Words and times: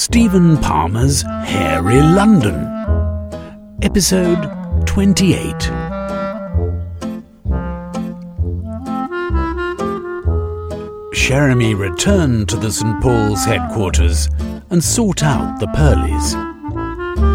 Stephen 0.00 0.56
Palmer's 0.56 1.20
Hairy 1.20 2.00
London, 2.00 2.54
Episode 3.82 4.40
28. 4.86 5.54
Cherami 11.12 11.78
returned 11.78 12.48
to 12.48 12.56
the 12.56 12.72
St. 12.72 13.02
Paul's 13.02 13.44
headquarters 13.44 14.30
and 14.70 14.82
sought 14.82 15.22
out 15.22 15.60
the 15.60 15.66
Purleys. 15.66 16.32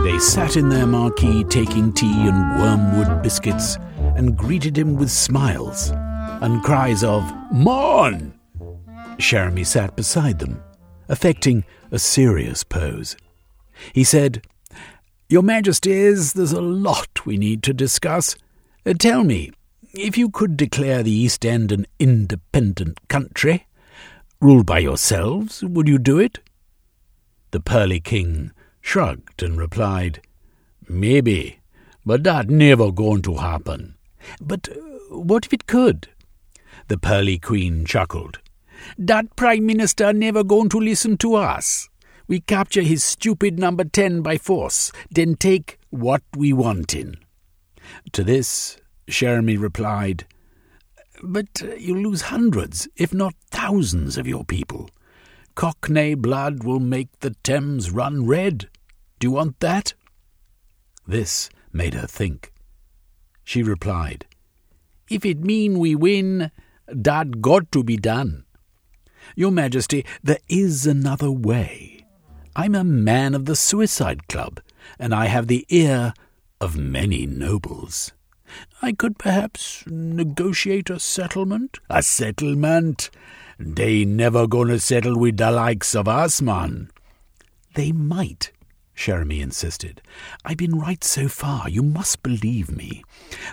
They 0.03 0.17
sat 0.17 0.57
in 0.57 0.69
their 0.69 0.87
marquee 0.87 1.43
taking 1.43 1.93
tea 1.93 2.27
and 2.27 2.59
wormwood 2.59 3.21
biscuits 3.21 3.77
and 4.15 4.35
greeted 4.35 4.75
him 4.75 4.95
with 4.95 5.11
smiles 5.11 5.91
and 6.41 6.63
cries 6.63 7.03
of, 7.03 7.31
Mon! 7.51 8.33
Cherami 9.19 9.67
sat 9.67 9.95
beside 9.95 10.39
them, 10.39 10.59
affecting 11.07 11.63
a 11.91 11.99
serious 11.99 12.63
pose. 12.63 13.15
He 13.93 14.03
said, 14.03 14.45
Your 15.29 15.43
Majesties, 15.43 16.33
there's 16.33 16.51
a 16.51 16.61
lot 16.61 17.25
we 17.25 17.37
need 17.37 17.63
to 17.63 17.73
discuss. 17.73 18.35
Uh, 18.85 18.93
tell 18.93 19.23
me, 19.23 19.51
if 19.93 20.17
you 20.17 20.29
could 20.29 20.57
declare 20.57 21.03
the 21.03 21.11
East 21.11 21.45
End 21.45 21.71
an 21.71 21.85
independent 21.99 23.07
country, 23.07 23.65
ruled 24.41 24.65
by 24.65 24.79
yourselves, 24.79 25.63
would 25.63 25.87
you 25.87 25.97
do 25.97 26.19
it? 26.19 26.39
The 27.51 27.59
Pearly 27.59 27.99
King 27.99 28.51
shrugged 28.81 29.41
and 29.41 29.57
replied, 29.57 30.21
Maybe, 30.87 31.59
but 32.05 32.23
that 32.23 32.49
never 32.49 32.91
going 32.91 33.21
to 33.23 33.35
happen. 33.35 33.95
But 34.41 34.69
uh, 34.69 35.15
what 35.15 35.45
if 35.45 35.53
it 35.53 35.67
could? 35.67 36.09
The 36.87 36.97
Pearly 36.97 37.39
Queen 37.39 37.85
chuckled. 37.85 38.39
That 38.97 39.35
Prime 39.35 39.65
Minister 39.65 40.13
never 40.13 40.43
going 40.43 40.69
to 40.69 40.79
listen 40.79 41.17
to 41.17 41.35
us. 41.35 41.89
We 42.27 42.39
capture 42.39 42.81
his 42.81 43.03
stupid 43.03 43.59
number 43.59 43.83
ten 43.83 44.21
by 44.21 44.37
force, 44.37 44.91
then 45.11 45.35
take 45.35 45.79
what 45.89 46.23
we 46.35 46.53
want 46.53 46.95
in. 46.95 47.17
To 48.13 48.23
this, 48.23 48.77
Cherami 49.07 49.59
replied, 49.59 50.25
But 51.21 51.61
uh, 51.61 51.75
you'll 51.75 52.01
lose 52.01 52.23
hundreds, 52.23 52.87
if 52.95 53.13
not 53.13 53.35
thousands, 53.51 54.17
of 54.17 54.27
your 54.27 54.43
people. 54.43 54.89
Cockney 55.53 56.15
blood 56.15 56.63
will 56.63 56.79
make 56.79 57.19
the 57.19 57.35
Thames 57.43 57.91
run 57.91 58.25
red. 58.25 58.69
Do 59.19 59.27
you 59.27 59.31
want 59.31 59.59
that? 59.59 59.93
This 61.07 61.49
made 61.71 61.93
her 61.93 62.07
think. 62.07 62.51
She 63.43 63.61
replied, 63.61 64.25
If 65.09 65.23
it 65.23 65.39
mean 65.39 65.77
we 65.77 65.95
win, 65.95 66.51
that 66.87 67.41
got 67.41 67.71
to 67.71 67.83
be 67.83 67.97
done. 67.97 68.44
Your 69.37 69.51
Majesty, 69.51 70.05
there 70.23 70.39
is 70.47 70.87
another 70.87 71.29
way. 71.29 72.05
I'm 72.55 72.73
a 72.73 72.85
man 72.85 73.35
of 73.35 73.43
the 73.45 73.55
Suicide 73.55 74.29
Club, 74.29 74.61
and 74.97 75.13
I 75.13 75.25
have 75.25 75.47
the 75.47 75.65
ear 75.67 76.13
of 76.61 76.77
many 76.77 77.25
nobles. 77.25 78.13
I 78.81 78.93
could 78.93 79.17
perhaps 79.17 79.83
negotiate 79.87 80.89
a 80.89 81.01
settlement. 81.01 81.79
A 81.89 82.01
settlement? 82.01 83.09
They 83.59 84.05
never 84.05 84.47
gonna 84.47 84.79
settle 84.79 85.19
with 85.19 85.35
the 85.35 85.51
likes 85.51 85.95
of 85.95 86.07
us, 86.07 86.41
man. 86.41 86.89
They 87.73 87.91
might, 87.91 88.53
Cherami 88.95 89.41
insisted. 89.41 90.01
I've 90.45 90.57
been 90.57 90.79
right 90.79 91.03
so 91.03 91.27
far. 91.27 91.69
You 91.69 91.83
must 91.83 92.23
believe 92.23 92.71
me. 92.71 93.03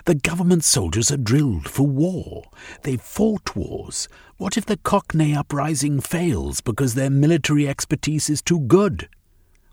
The 0.05 0.15
government 0.15 0.63
soldiers 0.63 1.11
are 1.11 1.17
drilled 1.17 1.67
for 1.67 1.85
war. 1.85 2.45
They've 2.83 3.01
fought 3.01 3.55
wars. 3.55 4.07
What 4.37 4.57
if 4.57 4.65
the 4.65 4.77
Cockney 4.77 5.35
uprising 5.35 5.99
fails 5.99 6.61
because 6.61 6.95
their 6.95 7.09
military 7.09 7.67
expertise 7.67 8.29
is 8.29 8.41
too 8.41 8.61
good? 8.61 9.09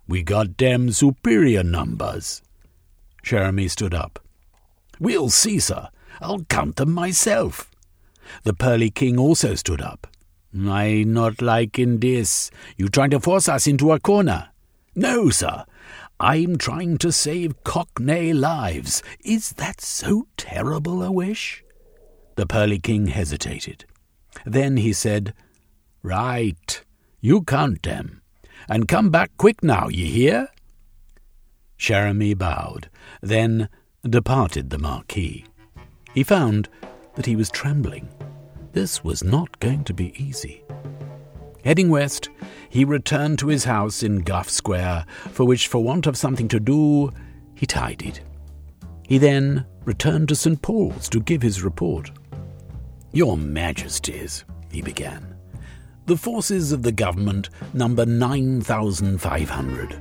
We 0.08 0.22
got 0.22 0.58
them 0.58 0.90
superior 0.90 1.62
numbers. 1.62 2.42
Cherami 3.24 3.70
stood 3.70 3.94
up. 3.94 4.18
We'll 4.98 5.30
see, 5.30 5.60
sir. 5.60 5.88
I'll 6.20 6.44
count 6.44 6.76
them 6.76 6.92
myself. 6.92 7.70
The 8.42 8.54
Pearly 8.54 8.90
King 8.90 9.18
also 9.18 9.54
stood 9.54 9.80
up. 9.80 10.06
I 10.58 11.04
not 11.06 11.40
liking 11.40 12.00
this. 12.00 12.50
You 12.76 12.88
trying 12.88 13.10
to 13.10 13.20
force 13.20 13.48
us 13.48 13.66
into 13.66 13.92
a 13.92 14.00
corner. 14.00 14.49
No, 14.94 15.30
sir. 15.30 15.64
I'm 16.18 16.56
trying 16.58 16.98
to 16.98 17.12
save 17.12 17.64
Cockney 17.64 18.32
lives. 18.32 19.02
Is 19.24 19.50
that 19.52 19.80
so 19.80 20.26
terrible 20.36 21.02
a 21.02 21.10
wish? 21.10 21.64
The 22.36 22.46
Pearly 22.46 22.78
King 22.78 23.06
hesitated. 23.06 23.84
Then 24.44 24.76
he 24.76 24.92
said, 24.92 25.34
Right. 26.02 26.82
You 27.20 27.42
count 27.42 27.82
them. 27.82 28.22
And 28.68 28.88
come 28.88 29.10
back 29.10 29.30
quick 29.36 29.62
now, 29.62 29.88
ye 29.88 30.06
hear? 30.06 30.48
Cherami 31.78 32.36
bowed, 32.36 32.90
then 33.22 33.68
departed 34.04 34.70
the 34.70 34.78
marquee. 34.78 35.44
He 36.12 36.22
found 36.22 36.68
that 37.14 37.26
he 37.26 37.36
was 37.36 37.50
trembling. 37.50 38.08
This 38.72 39.02
was 39.02 39.24
not 39.24 39.58
going 39.60 39.84
to 39.84 39.94
be 39.94 40.12
easy. 40.22 40.62
Heading 41.64 41.90
west, 41.90 42.30
he 42.68 42.84
returned 42.84 43.38
to 43.40 43.48
his 43.48 43.64
house 43.64 44.02
in 44.02 44.20
Gough 44.20 44.48
Square, 44.48 45.04
for 45.32 45.44
which, 45.44 45.68
for 45.68 45.82
want 45.82 46.06
of 46.06 46.16
something 46.16 46.48
to 46.48 46.60
do, 46.60 47.10
he 47.54 47.66
tidied. 47.66 48.20
He 49.06 49.18
then 49.18 49.66
returned 49.84 50.28
to 50.28 50.36
St. 50.36 50.62
Paul's 50.62 51.08
to 51.10 51.20
give 51.20 51.42
his 51.42 51.62
report. 51.62 52.10
Your 53.12 53.36
Majesties, 53.36 54.44
he 54.70 54.80
began, 54.80 55.36
the 56.06 56.16
forces 56.16 56.72
of 56.72 56.82
the 56.82 56.92
government 56.92 57.50
number 57.74 58.06
9,500, 58.06 60.00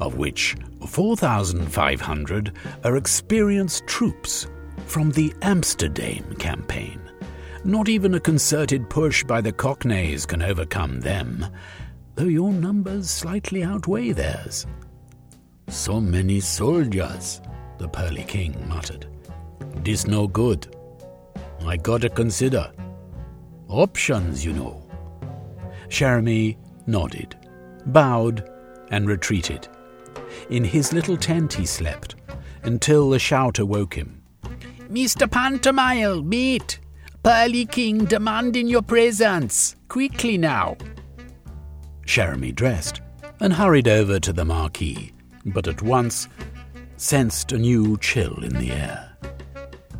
of 0.00 0.16
which 0.16 0.56
4,500 0.86 2.52
are 2.84 2.96
experienced 2.96 3.86
troops 3.86 4.46
from 4.86 5.10
the 5.10 5.34
Amsterdam 5.42 6.34
campaign. 6.36 7.05
Not 7.66 7.88
even 7.88 8.14
a 8.14 8.20
concerted 8.20 8.88
push 8.88 9.24
by 9.24 9.40
the 9.40 9.50
Cockneys 9.50 10.24
can 10.24 10.40
overcome 10.40 11.00
them, 11.00 11.44
though 12.14 12.22
your 12.22 12.52
numbers 12.52 13.10
slightly 13.10 13.64
outweigh 13.64 14.12
theirs. 14.12 14.68
So 15.66 16.00
many 16.00 16.38
soldiers, 16.38 17.40
the 17.78 17.88
Pearly 17.88 18.22
King 18.22 18.68
muttered. 18.68 19.08
This 19.82 20.06
no 20.06 20.28
good. 20.28 20.76
I 21.64 21.76
gotta 21.76 22.08
consider. 22.08 22.70
Options, 23.66 24.44
you 24.44 24.52
know. 24.52 24.88
Cherami 25.88 26.58
nodded, 26.86 27.34
bowed, 27.86 28.48
and 28.92 29.08
retreated. 29.08 29.66
In 30.50 30.62
his 30.62 30.92
little 30.92 31.16
tent 31.16 31.54
he 31.54 31.66
slept, 31.66 32.14
until 32.62 33.12
a 33.12 33.18
shout 33.18 33.58
awoke 33.58 33.94
him. 33.94 34.22
Mr. 34.88 35.28
Pentomile, 35.28 36.22
meet! 36.22 36.78
Pearly 37.26 37.66
King 37.66 38.04
demanding 38.04 38.68
your 38.68 38.82
presence. 38.82 39.74
Quickly 39.88 40.38
now. 40.38 40.76
Cherami 42.06 42.54
dressed 42.54 43.00
and 43.40 43.52
hurried 43.52 43.88
over 43.88 44.20
to 44.20 44.32
the 44.32 44.44
marquee, 44.44 45.12
but 45.44 45.66
at 45.66 45.82
once 45.82 46.28
sensed 46.98 47.50
a 47.50 47.58
new 47.58 47.98
chill 47.98 48.44
in 48.44 48.52
the 48.52 48.70
air. 48.70 49.16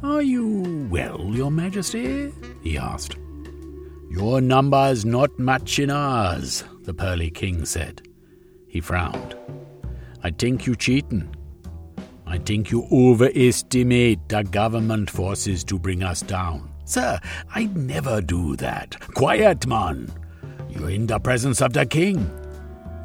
Are 0.04 0.22
you 0.22 0.86
well, 0.88 1.32
Your 1.34 1.50
Majesty? 1.50 2.32
he 2.62 2.78
asked. 2.78 3.16
Your 4.08 4.40
number's 4.40 5.04
not 5.04 5.36
much 5.36 5.80
in 5.80 5.90
ours, 5.90 6.62
the 6.82 6.94
Pearly 6.94 7.30
King 7.30 7.64
said. 7.64 8.06
He 8.68 8.80
frowned. 8.80 9.34
I 10.22 10.30
think 10.30 10.64
you 10.64 10.76
cheating. 10.76 11.34
I 12.24 12.38
think 12.38 12.70
you 12.70 12.86
overestimate 12.92 14.28
the 14.28 14.44
government 14.44 15.10
forces 15.10 15.64
to 15.64 15.76
bring 15.76 16.04
us 16.04 16.20
down. 16.22 16.70
Sir, 16.86 17.18
I'd 17.52 17.76
never 17.76 18.20
do 18.22 18.54
that. 18.56 18.96
Quiet, 19.12 19.66
man. 19.66 20.08
You're 20.70 20.90
in 20.90 21.06
the 21.06 21.18
presence 21.18 21.60
of 21.60 21.72
the 21.72 21.84
king. 21.84 22.30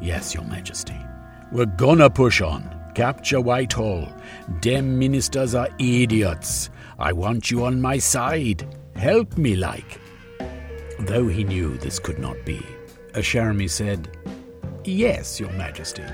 Yes, 0.00 0.34
your 0.34 0.44
majesty. 0.44 0.96
We're 1.50 1.66
gonna 1.66 2.08
push 2.08 2.40
on. 2.40 2.62
Capture 2.94 3.40
Whitehall. 3.40 4.08
Dem 4.60 4.98
ministers 4.98 5.54
are 5.56 5.68
idiots. 5.80 6.70
I 6.98 7.12
want 7.12 7.50
you 7.50 7.64
on 7.64 7.80
my 7.80 7.98
side. 7.98 8.66
Help 8.94 9.36
me, 9.36 9.56
like. 9.56 10.00
Though 11.00 11.26
he 11.26 11.42
knew 11.42 11.76
this 11.78 11.98
could 11.98 12.20
not 12.20 12.36
be, 12.44 12.64
Cherami 13.14 13.68
said, 13.68 14.08
Yes, 14.84 15.40
your 15.40 15.52
majesty. 15.52 16.04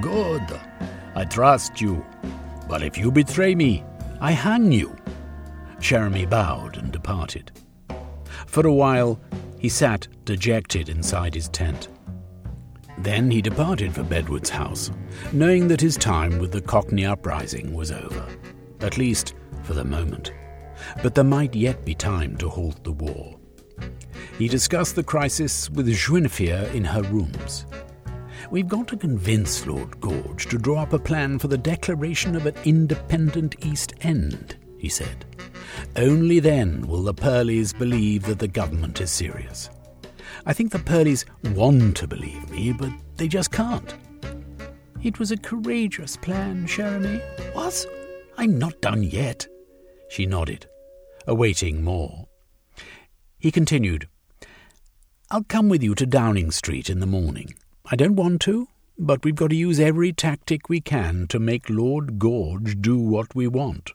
Good. 0.00 0.42
I 1.16 1.24
trust 1.24 1.80
you. 1.80 2.06
But 2.68 2.82
if 2.82 2.96
you 2.96 3.10
betray 3.10 3.56
me, 3.56 3.82
I 4.20 4.32
hang 4.32 4.70
you. 4.70 4.97
Cherami 5.80 6.28
bowed 6.28 6.76
and 6.76 6.92
departed. 6.92 7.52
For 8.46 8.66
a 8.66 8.74
while, 8.74 9.20
he 9.58 9.68
sat 9.68 10.08
dejected 10.24 10.88
inside 10.88 11.34
his 11.34 11.48
tent. 11.48 11.88
Then 12.98 13.30
he 13.30 13.40
departed 13.40 13.94
for 13.94 14.02
Bedwards' 14.02 14.50
house, 14.50 14.90
knowing 15.32 15.68
that 15.68 15.80
his 15.80 15.96
time 15.96 16.38
with 16.38 16.52
the 16.52 16.60
Cockney 16.60 17.06
uprising 17.06 17.72
was 17.72 17.92
over, 17.92 18.26
at 18.80 18.98
least 18.98 19.34
for 19.62 19.74
the 19.74 19.84
moment. 19.84 20.32
But 21.02 21.14
there 21.14 21.24
might 21.24 21.54
yet 21.54 21.84
be 21.84 21.94
time 21.94 22.36
to 22.38 22.48
halt 22.48 22.82
the 22.84 22.92
war. 22.92 23.38
He 24.38 24.48
discussed 24.48 24.96
the 24.96 25.02
crisis 25.02 25.68
with 25.70 25.86
Guinevere 25.86 26.70
in 26.74 26.84
her 26.84 27.02
rooms. 27.02 27.66
We've 28.50 28.68
got 28.68 28.88
to 28.88 28.96
convince 28.96 29.66
Lord 29.66 30.00
Gorge 30.00 30.46
to 30.46 30.58
draw 30.58 30.82
up 30.82 30.92
a 30.92 30.98
plan 30.98 31.38
for 31.38 31.48
the 31.48 31.58
declaration 31.58 32.34
of 32.34 32.46
an 32.46 32.54
independent 32.64 33.56
East 33.64 33.94
End, 34.00 34.56
he 34.78 34.88
said. 34.88 35.26
Only 35.96 36.40
then 36.40 36.86
will 36.86 37.02
the 37.02 37.14
Purleys 37.14 37.72
believe 37.72 38.24
that 38.24 38.38
the 38.38 38.48
government 38.48 39.00
is 39.00 39.10
serious. 39.10 39.70
I 40.46 40.52
think 40.52 40.72
the 40.72 40.78
Purleys 40.78 41.24
want 41.54 41.96
to 41.98 42.06
believe 42.06 42.50
me, 42.50 42.72
but 42.72 42.90
they 43.16 43.28
just 43.28 43.50
can't. 43.50 43.94
It 45.02 45.18
was 45.18 45.30
a 45.30 45.36
courageous 45.36 46.16
plan, 46.16 46.66
Cherami. 46.66 47.20
Was? 47.54 47.86
I'm 48.36 48.58
not 48.58 48.80
done 48.80 49.02
yet. 49.02 49.46
She 50.08 50.26
nodded, 50.26 50.66
awaiting 51.26 51.84
more. 51.84 52.28
He 53.38 53.50
continued, 53.50 54.08
I'll 55.30 55.44
come 55.44 55.68
with 55.68 55.82
you 55.82 55.94
to 55.96 56.06
Downing 56.06 56.50
Street 56.50 56.88
in 56.88 57.00
the 57.00 57.06
morning. 57.06 57.54
I 57.90 57.96
don't 57.96 58.16
want 58.16 58.40
to, 58.42 58.68
but 58.98 59.24
we've 59.24 59.34
got 59.34 59.50
to 59.50 59.56
use 59.56 59.78
every 59.78 60.12
tactic 60.12 60.68
we 60.68 60.80
can 60.80 61.26
to 61.28 61.38
make 61.38 61.68
Lord 61.68 62.18
Gorge 62.18 62.80
do 62.80 62.98
what 62.98 63.34
we 63.34 63.46
want. 63.46 63.92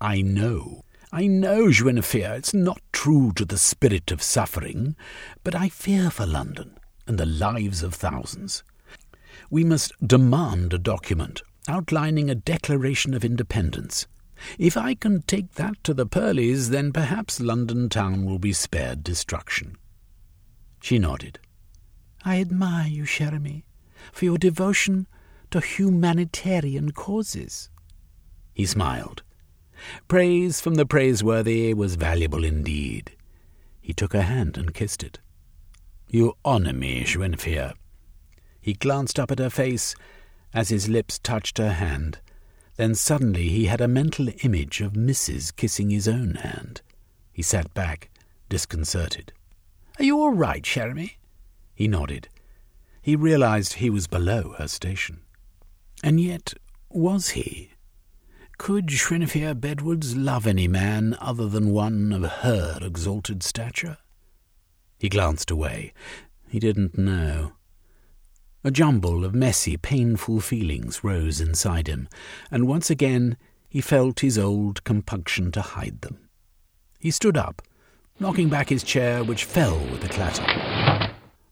I 0.00 0.22
know. 0.22 0.84
I 1.10 1.26
know, 1.26 1.70
Guinevere, 1.70 2.36
it's 2.36 2.52
not 2.52 2.80
true 2.92 3.32
to 3.36 3.44
the 3.44 3.56
spirit 3.56 4.10
of 4.10 4.22
suffering, 4.22 4.94
but 5.42 5.54
I 5.54 5.70
fear 5.70 6.10
for 6.10 6.26
London 6.26 6.78
and 7.06 7.18
the 7.18 7.26
lives 7.26 7.82
of 7.82 7.94
thousands. 7.94 8.62
We 9.50 9.64
must 9.64 9.92
demand 10.06 10.74
a 10.74 10.78
document 10.78 11.42
outlining 11.66 12.28
a 12.28 12.34
declaration 12.34 13.14
of 13.14 13.24
independence. 13.24 14.06
If 14.58 14.76
I 14.76 14.94
can 14.94 15.22
take 15.22 15.54
that 15.54 15.82
to 15.84 15.94
the 15.94 16.06
Purleys, 16.06 16.70
then 16.70 16.92
perhaps 16.92 17.40
London 17.40 17.88
town 17.88 18.24
will 18.24 18.38
be 18.38 18.52
spared 18.52 19.02
destruction. 19.02 19.76
She 20.80 20.98
nodded. 20.98 21.38
I 22.24 22.40
admire 22.40 22.86
you, 22.86 23.04
Cherami, 23.04 23.64
for 24.12 24.26
your 24.26 24.38
devotion 24.38 25.06
to 25.50 25.60
humanitarian 25.60 26.92
causes. 26.92 27.70
He 28.54 28.66
smiled. 28.66 29.22
Praise 30.06 30.60
from 30.60 30.74
the 30.74 30.86
praiseworthy 30.86 31.74
was 31.74 31.96
valuable 31.96 32.44
indeed. 32.44 33.12
He 33.80 33.92
took 33.92 34.12
her 34.12 34.22
hand 34.22 34.56
and 34.56 34.74
kissed 34.74 35.02
it. 35.02 35.18
You 36.08 36.34
honour 36.44 36.72
me, 36.72 37.04
Guinevere. 37.04 37.74
He 38.60 38.74
glanced 38.74 39.18
up 39.18 39.30
at 39.30 39.38
her 39.38 39.50
face 39.50 39.94
as 40.52 40.68
his 40.68 40.88
lips 40.88 41.18
touched 41.18 41.58
her 41.58 41.72
hand. 41.72 42.20
Then 42.76 42.94
suddenly 42.94 43.48
he 43.48 43.66
had 43.66 43.80
a 43.80 43.88
mental 43.88 44.28
image 44.42 44.80
of 44.80 44.92
Mrs. 44.92 45.54
kissing 45.54 45.90
his 45.90 46.08
own 46.08 46.36
hand. 46.36 46.80
He 47.32 47.42
sat 47.42 47.72
back, 47.74 48.10
disconcerted. 48.48 49.32
Are 49.98 50.04
you 50.04 50.18
all 50.20 50.32
right, 50.32 50.62
Cherami? 50.62 51.12
He 51.74 51.88
nodded. 51.88 52.28
He 53.02 53.16
realized 53.16 53.74
he 53.74 53.90
was 53.90 54.06
below 54.06 54.54
her 54.58 54.68
station. 54.68 55.20
And 56.02 56.20
yet, 56.20 56.54
was 56.88 57.30
he? 57.30 57.70
Could 58.58 58.88
Guinevere 58.88 59.54
Bedwards 59.54 60.16
love 60.16 60.46
any 60.46 60.68
man 60.68 61.16
other 61.20 61.48
than 61.48 61.70
one 61.70 62.12
of 62.12 62.22
her 62.24 62.78
exalted 62.82 63.42
stature? 63.42 63.96
He 64.98 65.08
glanced 65.08 65.50
away. 65.50 65.94
He 66.48 66.58
didn't 66.58 66.98
know. 66.98 67.52
A 68.64 68.70
jumble 68.70 69.24
of 69.24 69.34
messy, 69.34 69.76
painful 69.76 70.40
feelings 70.40 71.02
rose 71.02 71.40
inside 71.40 71.86
him, 71.86 72.08
and 72.50 72.66
once 72.66 72.90
again 72.90 73.36
he 73.68 73.80
felt 73.80 74.20
his 74.20 74.36
old 74.36 74.84
compunction 74.84 75.52
to 75.52 75.62
hide 75.62 76.00
them. 76.02 76.28
He 76.98 77.10
stood 77.10 77.36
up 77.36 77.62
knocking 78.20 78.48
back 78.48 78.68
his 78.68 78.82
chair, 78.82 79.22
which 79.22 79.44
fell 79.44 79.78
with 79.78 80.04
a 80.04 80.08
clatter. 80.08 80.42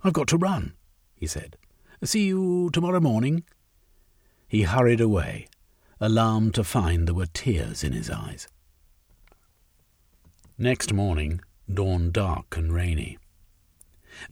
I've 0.02 0.12
got 0.12 0.28
to 0.28 0.36
run, 0.36 0.72
he 1.14 1.26
said. 1.26 1.56
See 2.02 2.26
you 2.26 2.70
tomorrow 2.72 3.00
morning. 3.00 3.44
He 4.48 4.62
hurried 4.62 5.00
away, 5.00 5.46
alarmed 6.00 6.54
to 6.54 6.64
find 6.64 7.06
there 7.06 7.14
were 7.14 7.26
tears 7.26 7.82
in 7.82 7.92
his 7.92 8.10
eyes. 8.10 8.48
Next 10.58 10.92
morning 10.92 11.40
dawned 11.72 12.12
dark 12.12 12.56
and 12.56 12.72
rainy. 12.72 13.18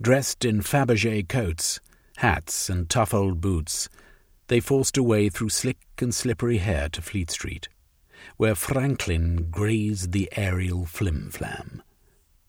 Dressed 0.01 0.45
in 0.45 0.61
Fabergé 0.61 1.29
coats, 1.29 1.81
hats, 2.17 2.71
and 2.71 2.89
tough 2.89 3.13
old 3.13 3.41
boots, 3.41 3.89
they 4.49 4.61
forced 4.61 4.97
a 4.97 5.03
way 5.03 5.29
through 5.29 5.49
slick 5.49 5.79
and 5.99 6.15
slippery 6.15 6.59
hair 6.59 6.89
to 6.91 7.03
Fleet 7.03 7.31
Street, 7.31 7.69
where 8.37 8.55
Franklin 8.55 9.49
grazed 9.51 10.13
the 10.13 10.29
aerial 10.37 10.85
flim-flam. 10.85 11.83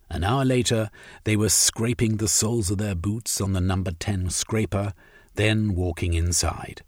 An 0.10 0.24
hour 0.24 0.46
later, 0.46 0.90
they 1.24 1.36
were 1.36 1.50
scraping 1.50 2.18
the 2.18 2.28
soles 2.28 2.70
of 2.70 2.78
their 2.78 2.96
boots 2.96 3.42
on 3.42 3.54
the 3.54 3.62
number 3.62 3.92
10 3.92 4.30
scraper, 4.30 4.94
then 5.34 5.74
walking 5.74 6.14
inside. 6.14 6.84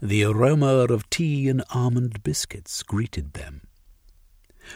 The 0.00 0.24
aroma 0.24 0.66
of 0.66 1.08
tea 1.10 1.48
and 1.48 1.62
almond 1.70 2.22
biscuits 2.22 2.82
greeted 2.82 3.34
them. 3.34 3.62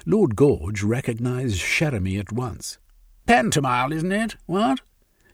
Lord 0.04 0.36
Gorge 0.36 0.82
recognized 0.82 1.60
Cherami 1.60 2.18
at 2.18 2.32
once. 2.32 2.78
Pentomile, 3.26 3.92
isn't 3.92 4.12
it? 4.12 4.36
What? 4.46 4.80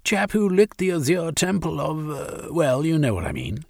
Chap 0.04 0.32
who 0.32 0.48
licked 0.48 0.78
the 0.78 0.92
azure 0.92 1.32
temple 1.32 1.80
of, 1.80 2.10
uh, 2.10 2.52
well, 2.52 2.84
you 2.84 2.98
know 2.98 3.14
what 3.14 3.24
I 3.24 3.32
mean. 3.32 3.64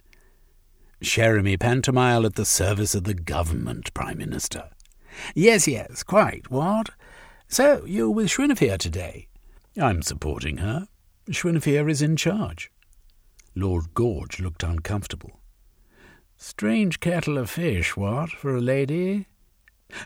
Cherami 1.01 1.59
Pentomile 1.59 2.25
at 2.25 2.35
the 2.35 2.45
service 2.45 2.95
of 2.95 3.03
the 3.03 3.13
government, 3.13 3.93
Prime 3.93 4.17
Minister. 4.17 4.69
Yes, 5.33 5.67
yes, 5.67 6.03
quite. 6.03 6.51
What? 6.51 6.89
So, 7.47 7.83
you're 7.85 8.09
with 8.09 8.35
Guinevere 8.35 8.77
today? 8.77 9.27
I'm 9.79 10.01
supporting 10.01 10.57
her. 10.57 10.87
Guinevere 11.29 11.89
is 11.89 12.01
in 12.01 12.15
charge. 12.15 12.71
Lord 13.55 13.93
Gorge 13.93 14.39
looked 14.39 14.63
uncomfortable. 14.63 15.39
Strange 16.47 16.99
kettle 16.99 17.39
of 17.39 17.49
fish, 17.49 17.97
what, 17.97 18.29
for 18.29 18.55
a 18.55 18.61
lady? 18.61 19.25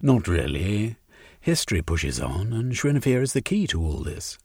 Not 0.01 0.25
really. 0.25 0.95
History 1.41 1.81
pushes 1.81 2.17
on, 2.17 2.53
and 2.53 2.71
Guinevere 2.71 3.21
is 3.21 3.33
the 3.33 3.41
key 3.41 3.67
to 3.67 3.81
all 3.81 4.03
this. 4.03 4.37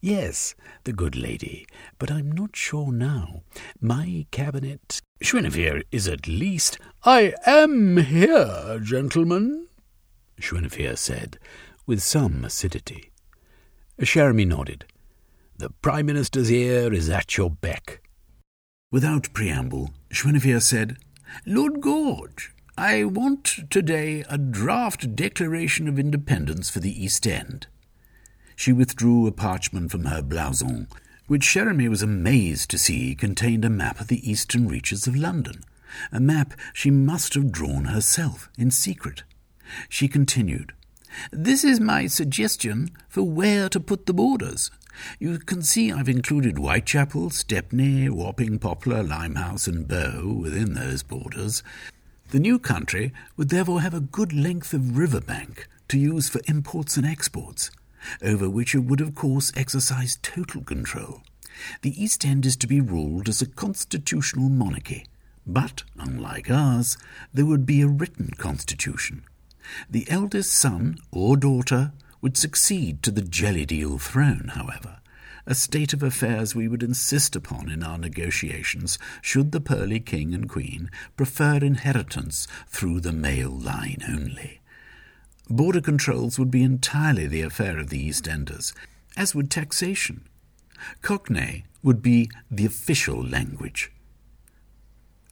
Yes, 0.00 0.54
the 0.84 0.92
good 0.92 1.16
lady, 1.16 1.66
but 1.98 2.08
I'm 2.08 2.30
not 2.30 2.54
sure 2.54 2.92
now. 2.92 3.42
My 3.80 4.26
cabinet. 4.30 5.00
Guinevere 5.20 5.82
is 5.90 6.06
at 6.06 6.28
least. 6.28 6.78
I 7.02 7.34
am 7.44 7.96
here, 7.96 8.78
gentlemen, 8.80 9.66
Guinevere 10.40 10.96
said, 10.96 11.36
with 11.84 12.00
some 12.00 12.44
acidity. 12.44 13.10
Cherami 14.00 14.46
nodded. 14.46 14.84
The 15.58 15.70
Prime 15.82 16.06
Minister's 16.06 16.52
ear 16.52 16.94
is 16.94 17.10
at 17.10 17.36
your 17.36 17.50
beck. 17.50 18.02
Without 18.92 19.32
preamble, 19.32 19.90
Guinevere 20.12 20.60
said, 20.60 20.96
Lord 21.46 21.80
Gorge, 21.80 22.52
I 22.76 23.04
want 23.04 23.70
today 23.70 24.24
a 24.28 24.38
draft 24.38 25.14
declaration 25.14 25.88
of 25.88 25.98
independence 25.98 26.70
for 26.70 26.80
the 26.80 27.04
East 27.04 27.26
End. 27.26 27.66
She 28.56 28.72
withdrew 28.72 29.26
a 29.26 29.32
parchment 29.32 29.90
from 29.90 30.04
her 30.04 30.22
blouson, 30.22 30.88
which 31.26 31.46
Cherami 31.46 31.88
was 31.88 32.02
amazed 32.02 32.70
to 32.70 32.78
see 32.78 33.14
contained 33.14 33.64
a 33.64 33.70
map 33.70 34.00
of 34.00 34.08
the 34.08 34.28
eastern 34.30 34.68
reaches 34.68 35.06
of 35.06 35.16
London, 35.16 35.62
a 36.12 36.20
map 36.20 36.54
she 36.72 36.90
must 36.90 37.34
have 37.34 37.52
drawn 37.52 37.86
herself 37.86 38.50
in 38.58 38.70
secret. 38.70 39.22
She 39.88 40.08
continued, 40.08 40.72
this 41.32 41.64
is 41.64 41.80
my 41.80 42.06
suggestion 42.06 42.90
for 43.08 43.22
where 43.22 43.68
to 43.68 43.80
put 43.80 44.06
the 44.06 44.14
borders. 44.14 44.70
You 45.18 45.38
can 45.38 45.62
see 45.62 45.92
I've 45.92 46.08
included 46.08 46.58
Whitechapel, 46.58 47.30
Stepney, 47.30 48.08
Wapping, 48.08 48.58
Poplar, 48.58 49.02
Limehouse, 49.02 49.66
and 49.66 49.86
Bow 49.86 50.38
within 50.40 50.74
those 50.74 51.02
borders. 51.02 51.62
The 52.30 52.38
new 52.38 52.58
country 52.58 53.12
would 53.36 53.48
therefore 53.48 53.80
have 53.80 53.94
a 53.94 54.00
good 54.00 54.32
length 54.32 54.72
of 54.72 54.96
river 54.96 55.20
bank 55.20 55.68
to 55.88 55.98
use 55.98 56.28
for 56.28 56.40
imports 56.46 56.96
and 56.96 57.06
exports, 57.06 57.70
over 58.22 58.48
which 58.48 58.74
it 58.74 58.80
would 58.80 59.00
of 59.00 59.14
course 59.14 59.52
exercise 59.56 60.18
total 60.22 60.62
control. 60.62 61.22
The 61.82 62.02
East 62.02 62.24
End 62.24 62.46
is 62.46 62.56
to 62.56 62.66
be 62.66 62.80
ruled 62.80 63.28
as 63.28 63.42
a 63.42 63.46
constitutional 63.46 64.48
monarchy, 64.48 65.06
but, 65.46 65.82
unlike 65.98 66.50
ours, 66.50 66.96
there 67.34 67.46
would 67.46 67.66
be 67.66 67.82
a 67.82 67.88
written 67.88 68.30
constitution, 68.38 69.24
the 69.88 70.08
eldest 70.08 70.52
son 70.52 70.98
or 71.10 71.36
daughter 71.36 71.92
would 72.20 72.36
succeed 72.36 73.02
to 73.02 73.10
the 73.10 73.22
jelly 73.22 73.66
deal 73.66 73.98
throne, 73.98 74.52
however, 74.54 74.98
a 75.46 75.54
state 75.54 75.92
of 75.92 76.02
affairs 76.02 76.54
we 76.54 76.68
would 76.68 76.82
insist 76.82 77.34
upon 77.34 77.68
in 77.70 77.82
our 77.82 77.98
negotiations 77.98 78.98
should 79.22 79.52
the 79.52 79.60
pearly 79.60 80.00
king 80.00 80.34
and 80.34 80.48
queen 80.48 80.90
prefer 81.16 81.56
inheritance 81.56 82.46
through 82.66 83.00
the 83.00 83.12
male 83.12 83.50
line 83.50 84.02
only. 84.08 84.60
Border 85.48 85.80
controls 85.80 86.38
would 86.38 86.50
be 86.50 86.62
entirely 86.62 87.26
the 87.26 87.42
affair 87.42 87.78
of 87.78 87.88
the 87.88 87.98
East 87.98 88.28
Enders, 88.28 88.72
as 89.16 89.34
would 89.34 89.50
taxation. 89.50 90.24
Cockney 91.02 91.64
would 91.82 92.02
be 92.02 92.30
the 92.50 92.66
official 92.66 93.20
language. 93.20 93.90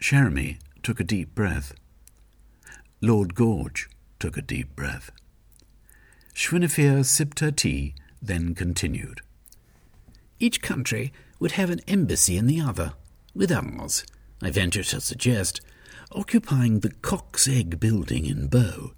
Cherami 0.00 0.58
took 0.82 0.98
a 0.98 1.04
deep 1.04 1.34
breath. 1.34 1.74
Lord 3.00 3.34
Gorge 3.34 3.88
took 4.18 4.36
a 4.36 4.42
deep 4.42 4.74
breath. 4.74 5.12
Guinevere 6.38 7.02
sipped 7.02 7.40
her 7.40 7.50
tea, 7.50 7.94
then 8.22 8.54
continued. 8.54 9.22
Each 10.38 10.62
country 10.62 11.12
would 11.40 11.52
have 11.52 11.68
an 11.68 11.80
embassy 11.88 12.36
in 12.36 12.46
the 12.46 12.60
other, 12.60 12.92
with 13.34 13.50
ours, 13.50 14.04
I 14.40 14.50
venture 14.50 14.84
to 14.84 15.00
suggest, 15.00 15.60
occupying 16.12 16.80
the 16.80 16.92
Cock's 17.02 17.48
Egg 17.48 17.80
building 17.80 18.24
in 18.24 18.46
Bow. 18.46 18.92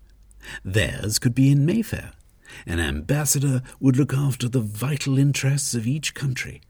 Theirs 0.62 1.18
could 1.18 1.35
be 1.35 1.50
in 1.50 1.64
Mayfair. 1.64 2.12
An 2.66 2.78
ambassador 2.78 3.62
would 3.80 3.97
look 3.97 4.12
after 4.12 4.49
the 4.49 4.61
vital 4.61 5.18
interests 5.18 5.75
of 5.75 5.87
each 5.87 6.14
country, 6.14 6.61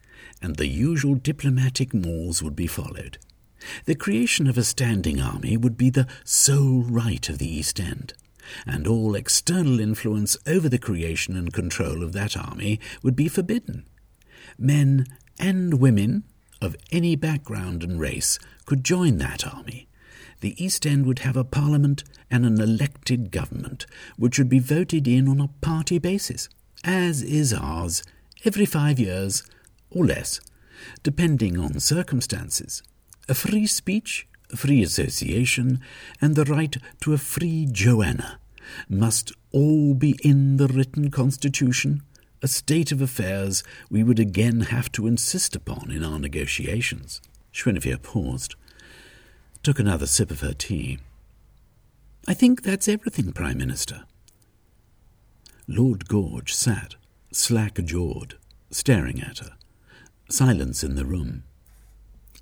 and 0.40 0.56
the 0.56 0.68
usual 0.68 1.16
diplomatic 1.16 1.92
mores 1.92 2.42
would 2.42 2.54
be 2.54 2.68
followed. 2.68 3.18
The 3.86 3.96
creation 3.96 4.46
of 4.46 4.56
a 4.56 4.64
standing 4.64 5.20
army 5.20 5.56
would 5.56 5.76
be 5.76 5.90
the 5.90 6.06
sole 6.24 6.82
right 6.82 7.28
of 7.28 7.38
the 7.38 7.52
East 7.52 7.80
End, 7.80 8.14
and 8.66 8.87
all 8.87 9.14
external 9.14 9.80
influence 9.80 10.37
over 10.47 10.69
the 10.69 10.78
creation 10.78 11.37
and 11.37 11.52
control 11.52 12.02
of 12.02 12.12
that 12.12 12.37
army 12.37 12.80
would 13.02 13.16
be 13.16 13.28
forbidden. 13.28 13.85
Men 14.59 15.07
and 15.38 15.75
women 15.80 16.25
of 16.61 16.76
any 16.92 17.16
background 17.16 17.83
and 17.83 17.99
race 17.99 18.38
could 18.66 18.85
join 18.85 19.19
that 19.19 19.47
army. 19.47 19.88
The 20.40 20.62
East 20.62 20.87
End 20.87 21.07
would 21.07 21.21
have 21.21 21.37
a 21.37 21.45
parliament 21.45 22.04
and 22.30 22.47
an 22.47 22.61
elected 22.61 23.30
government, 23.30 23.87
which 24.16 24.38
would 24.38 24.49
be 24.49 24.59
voted 24.59 25.07
in 25.07 25.28
on 25.28 25.40
a 25.40 25.49
party 25.61 25.99
basis, 25.99 26.49
as 26.83 27.23
is 27.23 27.52
ours, 27.52 28.02
every 28.45 28.64
five 28.64 28.99
years 28.99 29.42
or 29.90 30.07
less, 30.07 30.40
depending 31.02 31.59
on 31.59 31.78
circumstances. 31.80 32.83
A 33.28 33.35
free 33.35 33.66
speech, 33.66 34.26
free 34.54 34.83
association, 34.83 35.80
and 36.21 36.35
the 36.35 36.45
right 36.45 36.76
to 37.00 37.12
a 37.12 37.19
free 37.19 37.66
Joanna 37.71 38.39
must 38.88 39.32
all 39.52 39.94
be 39.94 40.18
in 40.22 40.56
the 40.56 40.68
written 40.68 41.10
constitution, 41.10 42.02
a 42.42 42.48
state 42.48 42.92
of 42.92 43.02
affairs 43.02 43.62
we 43.90 44.02
would 44.02 44.18
again 44.18 44.60
have 44.62 44.90
to 44.92 45.06
insist 45.06 45.54
upon 45.54 45.90
in 45.90 46.04
our 46.04 46.18
negotiations. 46.18 47.20
Guinevere 47.52 47.98
paused, 47.98 48.54
took 49.62 49.78
another 49.78 50.06
sip 50.06 50.30
of 50.30 50.40
her 50.40 50.54
tea. 50.54 50.98
I 52.26 52.34
think 52.34 52.62
that's 52.62 52.88
everything, 52.88 53.32
Prime 53.32 53.58
Minister. 53.58 54.04
Lord 55.66 56.08
Gorge 56.08 56.52
sat, 56.52 56.96
slack 57.32 57.74
jawed, 57.84 58.36
staring 58.70 59.20
at 59.20 59.38
her. 59.38 59.52
Silence 60.28 60.82
in 60.82 60.94
the 60.94 61.04
room. 61.04 61.44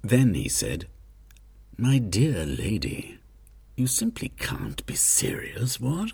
Then 0.03 0.35
he 0.35 0.49
said, 0.49 0.87
My 1.77 1.99
dear 1.99 2.45
lady, 2.47 3.18
you 3.79 3.87
simply 3.87 4.31
can't 4.39 4.85
be 4.87 4.95
serious, 4.95 5.81
what? 5.81 6.11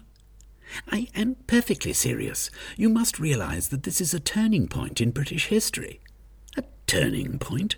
I 0.90 1.08
am 1.14 1.36
perfectly 1.46 1.92
serious. 1.92 2.50
You 2.76 2.88
must 2.88 3.18
realize 3.18 3.68
that 3.68 3.84
this 3.84 4.00
is 4.00 4.12
a 4.12 4.20
turning 4.20 4.68
point 4.68 5.00
in 5.00 5.10
British 5.12 5.46
history. 5.46 6.00
A 6.56 6.64
turning 6.86 7.38
point? 7.38 7.76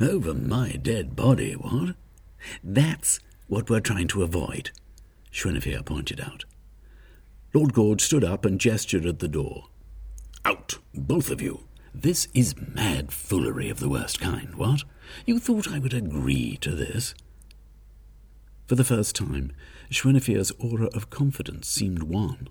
Over 0.00 0.32
my 0.32 0.72
dead 0.72 1.16
body, 1.16 1.54
what? 1.54 1.96
That's 2.62 3.18
what 3.48 3.68
we're 3.68 3.80
trying 3.80 4.08
to 4.08 4.22
avoid, 4.22 4.70
Guinevere 5.32 5.82
pointed 5.82 6.20
out. 6.20 6.44
Lord 7.52 7.72
Gorge 7.72 8.02
stood 8.02 8.24
up 8.24 8.44
and 8.44 8.60
gestured 8.60 9.06
at 9.06 9.18
the 9.18 9.28
door. 9.28 9.68
Out, 10.44 10.78
both 10.94 11.30
of 11.30 11.40
you. 11.40 11.66
This 11.94 12.28
is 12.34 12.54
mad 12.74 13.12
foolery 13.12 13.70
of 13.70 13.80
the 13.80 13.88
worst 13.88 14.20
kind, 14.20 14.54
what? 14.54 14.84
You 15.24 15.38
thought 15.38 15.70
I 15.70 15.78
would 15.78 15.94
agree 15.94 16.58
to 16.60 16.72
this? 16.72 17.14
For 18.66 18.74
the 18.74 18.84
first 18.84 19.14
time, 19.14 19.52
Guinevere's 19.90 20.50
aura 20.52 20.86
of 20.86 21.10
confidence 21.10 21.68
seemed 21.68 22.02
wan. 22.02 22.48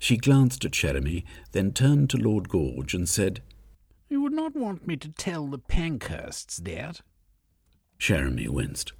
She 0.00 0.16
glanced 0.16 0.64
at 0.64 0.72
Cherami, 0.72 1.24
then 1.52 1.72
turned 1.72 2.10
to 2.10 2.16
Lord 2.16 2.48
Gorge 2.48 2.94
and 2.94 3.08
said, 3.08 3.42
You 4.08 4.20
would 4.22 4.32
not 4.32 4.56
want 4.56 4.86
me 4.86 4.96
to 4.96 5.08
tell 5.10 5.46
the 5.46 5.58
Pankhursts 5.58 6.56
that? 6.64 7.00
Cherami 7.98 8.48
winced. 8.48 8.92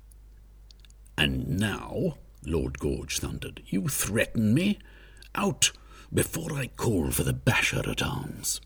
And 1.17 1.59
now, 1.59 2.19
Lord 2.45 2.79
Gorge 2.79 3.19
thundered, 3.19 3.63
you 3.67 3.89
threaten 3.89 4.55
me? 4.55 4.79
Out 5.35 5.73
before 6.13 6.55
I 6.55 6.69
call 6.69 7.11
for 7.11 7.25
the 7.25 7.33
basher 7.33 7.83
at 7.89 8.03
arms. 8.03 8.61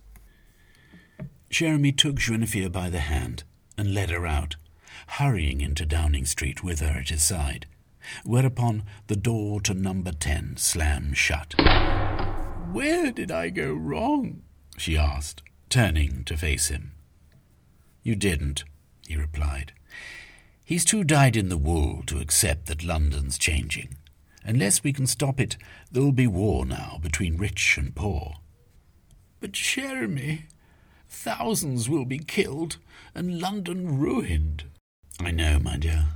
Cherami 1.51 1.97
took 1.97 2.17
Guinevere 2.17 2.71
by 2.71 2.91
the 2.91 3.01
hand 3.01 3.45
and 3.77 3.95
led 3.95 4.11
her 4.11 4.27
out, 4.27 4.57
hurrying 5.17 5.61
into 5.61 5.85
Downing 5.85 6.25
Street 6.25 6.63
with 6.65 6.81
her 6.81 6.99
at 6.99 7.11
his 7.11 7.23
side, 7.23 7.67
whereupon 8.25 8.83
the 9.09 9.17
door 9.17 9.61
to 9.61 9.75
number 9.75 10.13
ten 10.13 10.57
slammed 10.57 11.17
shut. 11.17 11.55
Where 12.73 13.13
did 13.13 13.31
I 13.31 13.51
go 13.51 13.75
wrong? 13.75 14.43
she 14.79 14.97
asked, 14.97 15.43
turning 15.69 16.25
to 16.25 16.37
face 16.37 16.69
him. 16.69 16.93
You 18.03 18.17
didn't, 18.17 18.65
he 19.07 19.17
replied. 19.17 19.73
He's 20.65 20.85
too 20.85 21.05
dyed 21.05 21.37
in 21.37 21.51
the 21.51 21.59
wool 21.59 22.03
to 22.07 22.19
accept 22.19 22.67
that 22.67 22.85
London's 22.85 23.37
changing. 23.37 23.99
Unless 24.45 24.83
we 24.83 24.93
can 24.93 25.07
stop 25.07 25.39
it, 25.39 25.57
there'll 25.91 26.13
be 26.13 26.27
war 26.27 26.65
now 26.65 26.99
between 27.03 27.37
rich 27.37 27.77
and 27.77 27.95
poor. 27.95 28.37
But 29.41 29.53
Cherami, 29.53 30.45
Thousands 31.13 31.91
will 31.91 32.07
be 32.07 32.19
killed, 32.19 32.79
and 33.15 33.39
London 33.39 34.01
ruined. 34.01 34.65
I 35.21 35.31
know, 35.31 35.59
my 35.59 35.77
dear, 35.77 36.07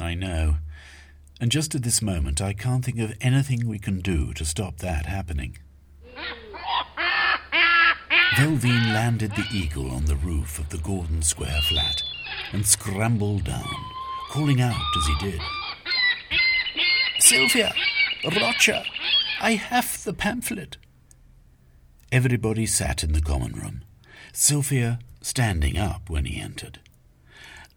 I 0.00 0.14
know. 0.14 0.56
And 1.40 1.50
just 1.50 1.74
at 1.74 1.82
this 1.82 2.00
moment, 2.00 2.40
I 2.40 2.52
can't 2.52 2.84
think 2.84 2.98
of 2.98 3.14
anything 3.20 3.66
we 3.66 3.78
can 3.78 4.00
do 4.00 4.32
to 4.34 4.44
stop 4.44 4.78
that 4.78 5.06
happening. 5.06 5.58
Velveine 8.36 8.92
landed 8.92 9.32
the 9.32 9.46
eagle 9.52 9.90
on 9.90 10.06
the 10.06 10.16
roof 10.16 10.58
of 10.58 10.70
the 10.70 10.78
Gordon 10.78 11.22
Square 11.22 11.60
flat 11.68 12.02
and 12.52 12.66
scrambled 12.66 13.44
down, 13.44 13.74
calling 14.30 14.60
out 14.60 14.80
as 14.96 15.06
he 15.06 15.30
did. 15.30 15.40
Sylvia! 17.18 17.72
Roger! 18.24 18.82
I 19.40 19.52
have 19.52 20.02
the 20.04 20.14
pamphlet! 20.14 20.78
Everybody 22.10 22.66
sat 22.66 23.02
in 23.02 23.12
the 23.12 23.20
common 23.20 23.52
room. 23.52 23.82
Sylvia 24.32 24.98
standing 25.20 25.76
up 25.76 26.08
when 26.08 26.24
he 26.24 26.40
entered. 26.40 26.78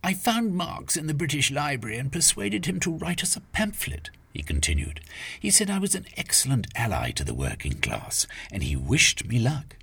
I 0.07 0.13
found 0.13 0.55
Marx 0.55 0.95
in 0.95 1.07
the 1.07 1.13
British 1.13 1.51
Library 1.51 1.97
and 1.97 2.09
persuaded 2.09 2.65
him 2.65 2.79
to 2.79 2.95
write 2.95 3.23
us 3.23 3.35
a 3.35 3.41
pamphlet, 3.41 4.09
he 4.31 4.41
continued. 4.41 5.01
He 5.37 5.49
said 5.49 5.69
I 5.69 5.79
was 5.79 5.95
an 5.95 6.05
excellent 6.15 6.67
ally 6.77 7.11
to 7.11 7.25
the 7.25 7.33
working 7.33 7.81
class, 7.81 8.25
and 8.49 8.63
he 8.63 8.77
wished 8.77 9.27
me 9.27 9.37
luck. 9.37 9.75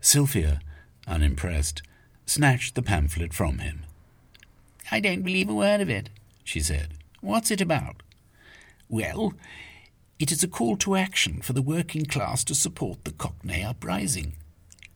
Sylvia, 0.00 0.60
unimpressed, 1.06 1.82
snatched 2.24 2.74
the 2.74 2.80
pamphlet 2.80 3.34
from 3.34 3.58
him. 3.58 3.84
I 4.90 4.98
don't 4.98 5.20
believe 5.20 5.50
a 5.50 5.54
word 5.54 5.82
of 5.82 5.90
it, 5.90 6.08
she 6.42 6.60
said. 6.60 6.94
What's 7.20 7.50
it 7.50 7.60
about? 7.60 8.02
Well, 8.88 9.34
it 10.18 10.32
is 10.32 10.42
a 10.42 10.48
call 10.48 10.78
to 10.78 10.96
action 10.96 11.42
for 11.42 11.52
the 11.52 11.60
working 11.60 12.06
class 12.06 12.44
to 12.44 12.54
support 12.54 13.04
the 13.04 13.12
Cockney 13.12 13.62
uprising. 13.62 14.36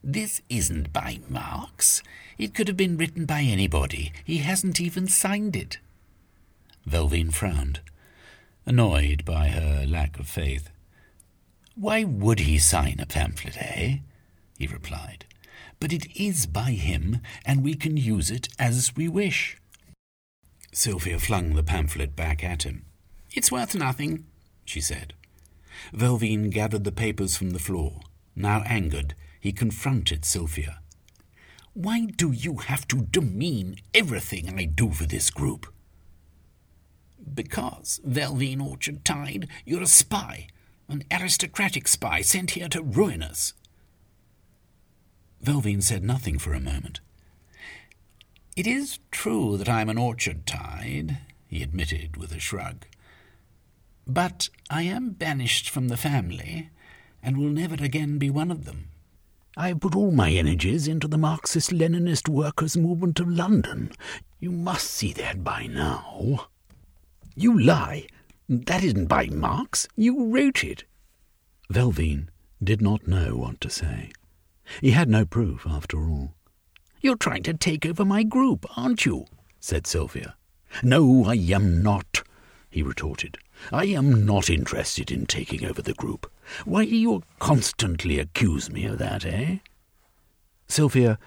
This 0.02 0.40
isn't 0.48 0.90
by 0.90 1.20
Marx. 1.28 2.02
It 2.42 2.54
could 2.54 2.66
have 2.66 2.76
been 2.76 2.96
written 2.96 3.24
by 3.24 3.42
anybody. 3.42 4.12
He 4.24 4.38
hasn't 4.38 4.80
even 4.80 5.06
signed 5.06 5.54
it. 5.54 5.78
Velveine 6.84 7.32
frowned, 7.32 7.78
annoyed 8.66 9.24
by 9.24 9.46
her 9.50 9.86
lack 9.86 10.18
of 10.18 10.26
faith. 10.26 10.68
Why 11.76 12.02
would 12.02 12.40
he 12.40 12.58
sign 12.58 12.98
a 12.98 13.06
pamphlet, 13.06 13.56
eh? 13.60 13.98
he 14.58 14.66
replied. 14.66 15.24
But 15.78 15.92
it 15.92 16.08
is 16.20 16.46
by 16.46 16.72
him, 16.72 17.20
and 17.46 17.62
we 17.62 17.76
can 17.76 17.96
use 17.96 18.28
it 18.28 18.48
as 18.58 18.90
we 18.96 19.06
wish. 19.06 19.56
Sylvia 20.72 21.20
flung 21.20 21.54
the 21.54 21.62
pamphlet 21.62 22.16
back 22.16 22.42
at 22.42 22.64
him. 22.64 22.86
It's 23.30 23.52
worth 23.52 23.76
nothing, 23.76 24.26
she 24.64 24.80
said. 24.80 25.14
Velveine 25.94 26.50
gathered 26.50 26.82
the 26.82 26.90
papers 26.90 27.36
from 27.36 27.50
the 27.50 27.60
floor. 27.60 28.00
Now 28.34 28.64
angered, 28.66 29.14
he 29.38 29.52
confronted 29.52 30.24
Sylvia. 30.24 30.81
Why 31.74 32.04
do 32.04 32.32
you 32.32 32.56
have 32.56 32.86
to 32.88 33.06
demean 33.10 33.76
everything 33.94 34.58
I 34.58 34.64
do 34.66 34.90
for 34.90 35.04
this 35.04 35.30
group? 35.30 35.72
Because, 37.32 38.00
Velveine 38.06 38.60
Orchard 38.60 39.04
Tide, 39.04 39.48
you're 39.64 39.82
a 39.82 39.86
spy, 39.86 40.48
an 40.88 41.04
aristocratic 41.10 41.88
spy 41.88 42.20
sent 42.20 42.52
here 42.52 42.68
to 42.68 42.82
ruin 42.82 43.22
us. 43.22 43.54
Velveine 45.42 45.82
said 45.82 46.04
nothing 46.04 46.38
for 46.38 46.52
a 46.52 46.60
moment. 46.60 47.00
It 48.54 48.66
is 48.66 48.98
true 49.10 49.56
that 49.56 49.68
I'm 49.68 49.88
an 49.88 49.96
orchard 49.96 50.46
tide, 50.46 51.18
he 51.46 51.62
admitted 51.62 52.18
with 52.18 52.32
a 52.32 52.38
shrug. 52.38 52.84
But 54.06 54.50
I 54.68 54.82
am 54.82 55.10
banished 55.10 55.70
from 55.70 55.88
the 55.88 55.96
family, 55.96 56.68
and 57.22 57.38
will 57.38 57.48
never 57.48 57.82
again 57.82 58.18
be 58.18 58.28
one 58.28 58.50
of 58.50 58.66
them. 58.66 58.91
I 59.56 59.74
put 59.74 59.94
all 59.94 60.12
my 60.12 60.30
energies 60.30 60.88
into 60.88 61.06
the 61.06 61.18
Marxist 61.18 61.70
Leninist 61.70 62.26
workers' 62.26 62.76
movement 62.76 63.20
of 63.20 63.28
London. 63.28 63.92
You 64.40 64.50
must 64.50 64.90
see 64.90 65.12
that 65.14 65.44
by 65.44 65.66
now. 65.66 66.46
You 67.34 67.60
lie. 67.60 68.06
That 68.48 68.82
isn't 68.82 69.06
by 69.06 69.26
Marx. 69.26 69.86
You 69.94 70.32
wrote 70.34 70.64
it. 70.64 70.84
Velveine 71.70 72.28
did 72.62 72.80
not 72.80 73.06
know 73.06 73.36
what 73.36 73.60
to 73.60 73.70
say. 73.70 74.10
He 74.80 74.92
had 74.92 75.08
no 75.08 75.26
proof, 75.26 75.66
after 75.66 75.98
all. 75.98 76.34
You're 77.02 77.16
trying 77.16 77.42
to 77.44 77.54
take 77.54 77.84
over 77.84 78.04
my 78.04 78.22
group, 78.22 78.64
aren't 78.76 79.04
you? 79.04 79.26
said 79.60 79.86
Sylvia. 79.86 80.34
No, 80.82 81.24
I 81.26 81.34
am 81.34 81.82
not, 81.82 82.22
he 82.72 82.82
retorted. 82.82 83.36
I 83.70 83.84
am 83.84 84.24
not 84.24 84.48
interested 84.48 85.10
in 85.10 85.26
taking 85.26 85.64
over 85.64 85.82
the 85.82 85.92
group. 85.92 86.30
Why 86.64 86.86
do 86.86 86.96
you 86.96 87.22
constantly 87.38 88.18
accuse 88.18 88.70
me 88.70 88.86
of 88.86 88.98
that, 88.98 89.24
eh? 89.26 89.58
Sylvia 90.68 91.18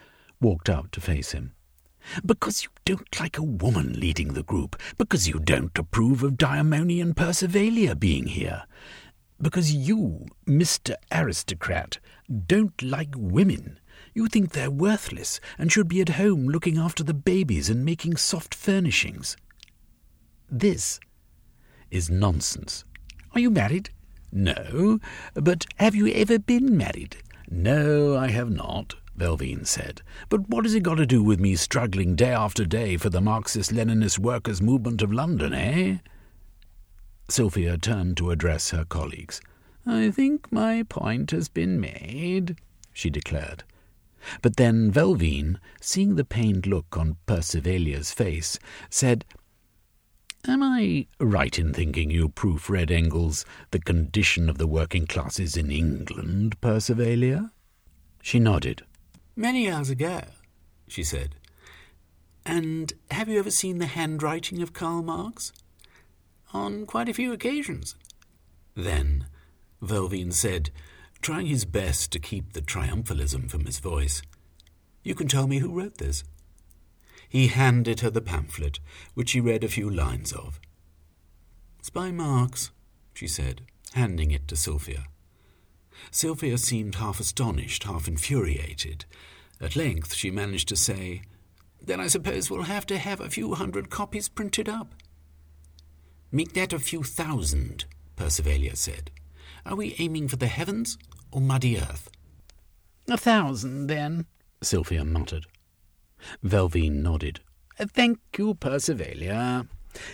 walked 0.41 0.69
out 0.69 0.91
to 0.93 0.99
face 0.99 1.31
him. 1.33 1.53
Because 2.25 2.63
you 2.63 2.69
don't 2.83 3.19
like 3.19 3.37
a 3.37 3.43
woman 3.43 3.93
leading 3.99 4.33
the 4.33 4.43
group. 4.43 4.75
Because 4.97 5.27
you 5.27 5.39
don't 5.39 5.77
approve 5.77 6.23
of 6.23 6.33
Diamone 6.33 7.01
and 7.01 7.15
Percivalia 7.15 7.97
being 7.97 8.27
here. 8.27 8.63
Because 9.39 9.71
you, 9.71 10.25
Mr. 10.47 10.95
Aristocrat, 11.11 11.99
don't 12.47 12.81
like 12.81 13.13
women. 13.15 13.79
You 14.15 14.27
think 14.27 14.51
they're 14.51 14.71
worthless 14.71 15.39
and 15.57 15.71
should 15.71 15.87
be 15.87 16.01
at 16.01 16.09
home 16.09 16.47
looking 16.47 16.77
after 16.77 17.03
the 17.03 17.13
babies 17.13 17.69
and 17.69 17.85
making 17.85 18.17
soft 18.17 18.55
furnishings. 18.55 19.37
This 20.49 20.99
is 21.92 22.10
nonsense. 22.10 22.84
Are 23.34 23.39
you 23.39 23.50
married? 23.50 23.89
No. 24.32 25.00
But 25.34 25.65
have 25.77 25.96
you 25.96 26.08
ever 26.08 26.39
been 26.39 26.77
married? 26.77 27.18
No, 27.50 28.18
I 28.18 28.30
have 28.30 28.50
not. 28.50 28.96
Velvine 29.18 29.65
said. 29.65 30.01
But 30.30 30.50
what 30.50 30.65
has 30.65 30.74
it 30.74 30.84
got 30.84 30.96
to 30.96 31.06
do 31.06 31.24
with 31.24 31.39
me 31.39 31.56
struggling 31.56 32.15
day 32.15 32.32
after 32.32 32.65
day 32.65 32.98
for 32.98 33.10
the 33.10 33.22
Marxist 33.22 33.72
Leninist 33.72 34.20
workers' 34.20 34.62
movement 34.62 35.01
of 35.01 35.13
London, 35.13 35.54
eh? 35.54 35.98
Sylvia 37.30 37.77
turned 37.77 38.18
to 38.18 38.32
address 38.32 38.72
her 38.72 38.86
colleagues. 38.86 39.42
I 39.86 40.12
think 40.12 40.51
my 40.51 40.84
point 40.84 41.32
has 41.32 41.48
been 41.48 41.80
made, 41.80 42.58
she 42.92 43.10
declared. 43.10 43.63
But 44.42 44.58
then 44.58 44.92
Velvine, 44.92 45.60
seeing 45.80 46.15
the 46.15 46.25
pained 46.25 46.65
look 46.65 46.98
on 46.98 47.18
Percivalia's 47.25 48.12
face, 48.12 48.60
said, 48.89 49.24
Am 50.47 50.61
I 50.61 51.07
right 51.19 51.57
in 51.57 51.73
thinking 51.73 52.11
you 52.11 52.29
proofread 52.29 52.91
Engels' 52.91 53.45
The 53.71 53.79
Condition 53.79 54.47
of 54.47 54.59
the 54.59 54.67
Working 54.67 55.07
Classes 55.07 55.57
in 55.57 55.71
England, 55.71 56.61
Percivalia? 56.61 57.49
She 58.21 58.39
nodded. 58.39 58.83
Many 59.35 59.67
hours 59.67 59.89
ago, 59.89 60.21
she 60.87 61.03
said. 61.03 61.33
And 62.45 62.93
have 63.09 63.27
you 63.27 63.39
ever 63.39 63.49
seen 63.49 63.79
the 63.79 63.87
handwriting 63.87 64.61
of 64.61 64.71
Karl 64.71 65.01
Marx? 65.01 65.51
On 66.53 66.85
quite 66.85 67.09
a 67.09 67.13
few 67.13 67.33
occasions. 67.33 67.95
Then 68.75 69.25
Velvine 69.81 70.31
said, 70.31 70.69
trying 71.23 71.47
his 71.47 71.65
best 71.65 72.11
to 72.11 72.19
keep 72.19 72.53
the 72.53 72.61
triumphalism 72.61 73.49
from 73.49 73.65
his 73.65 73.79
voice, 73.79 74.21
You 75.01 75.15
can 75.15 75.27
tell 75.27 75.47
me 75.47 75.57
who 75.57 75.71
wrote 75.71 75.97
this. 75.97 76.23
He 77.36 77.48
handed 77.48 78.00
her 78.00 78.10
the 78.10 78.22
pamphlet, 78.22 78.80
which 79.13 79.32
she 79.32 79.42
read 79.42 79.65
a 79.65 79.68
few 79.68 79.89
lines 79.89 80.32
of. 80.32 80.58
It's 81.80 81.89
by 81.89 82.10
Marx, 82.10 82.72
she 83.13 83.27
said, 83.27 83.63
handing 83.92 84.32
it 84.32 84.48
to 84.48 84.56
Sylvia. 84.56 85.08
Sylvia 86.12 86.58
seemed 86.58 86.96
half 86.96 87.20
astonished, 87.20 87.84
half 87.84 88.08
infuriated. 88.08 89.04
At 89.60 89.75
length 89.75 90.13
she 90.13 90.32
managed 90.32 90.70
to 90.70 90.77
say, 90.77 91.24
Then 91.82 92.00
I 92.00 92.08
suppose 92.08 92.50
we'll 92.50 92.72
have 92.72 92.86
to 92.86 92.98
have 92.98 93.20
a 93.20 93.30
few 93.30 93.54
hundred 93.54 93.89
copies 93.89 94.30
printed 94.30 94.70
up. 94.70 94.96
Make 96.32 96.54
that 96.54 96.72
a 96.72 96.80
few 96.80 97.04
thousand, 97.04 97.84
Percivalia 98.15 98.77
said. 98.77 99.12
Are 99.65 99.75
we 99.75 99.98
aiming 100.00 100.30
for 100.30 100.38
the 100.38 100.48
heavens 100.48 100.98
or 101.34 101.42
muddy 101.42 101.77
earth? 101.77 102.10
A 103.10 103.18
thousand, 103.18 103.88
then, 103.88 104.25
Sylvia 104.62 105.04
muttered. 105.04 105.48
Velvine 106.43 107.01
nodded. 107.01 107.39
Thank 107.77 108.19
you, 108.38 108.55
Percivalia. 108.55 109.67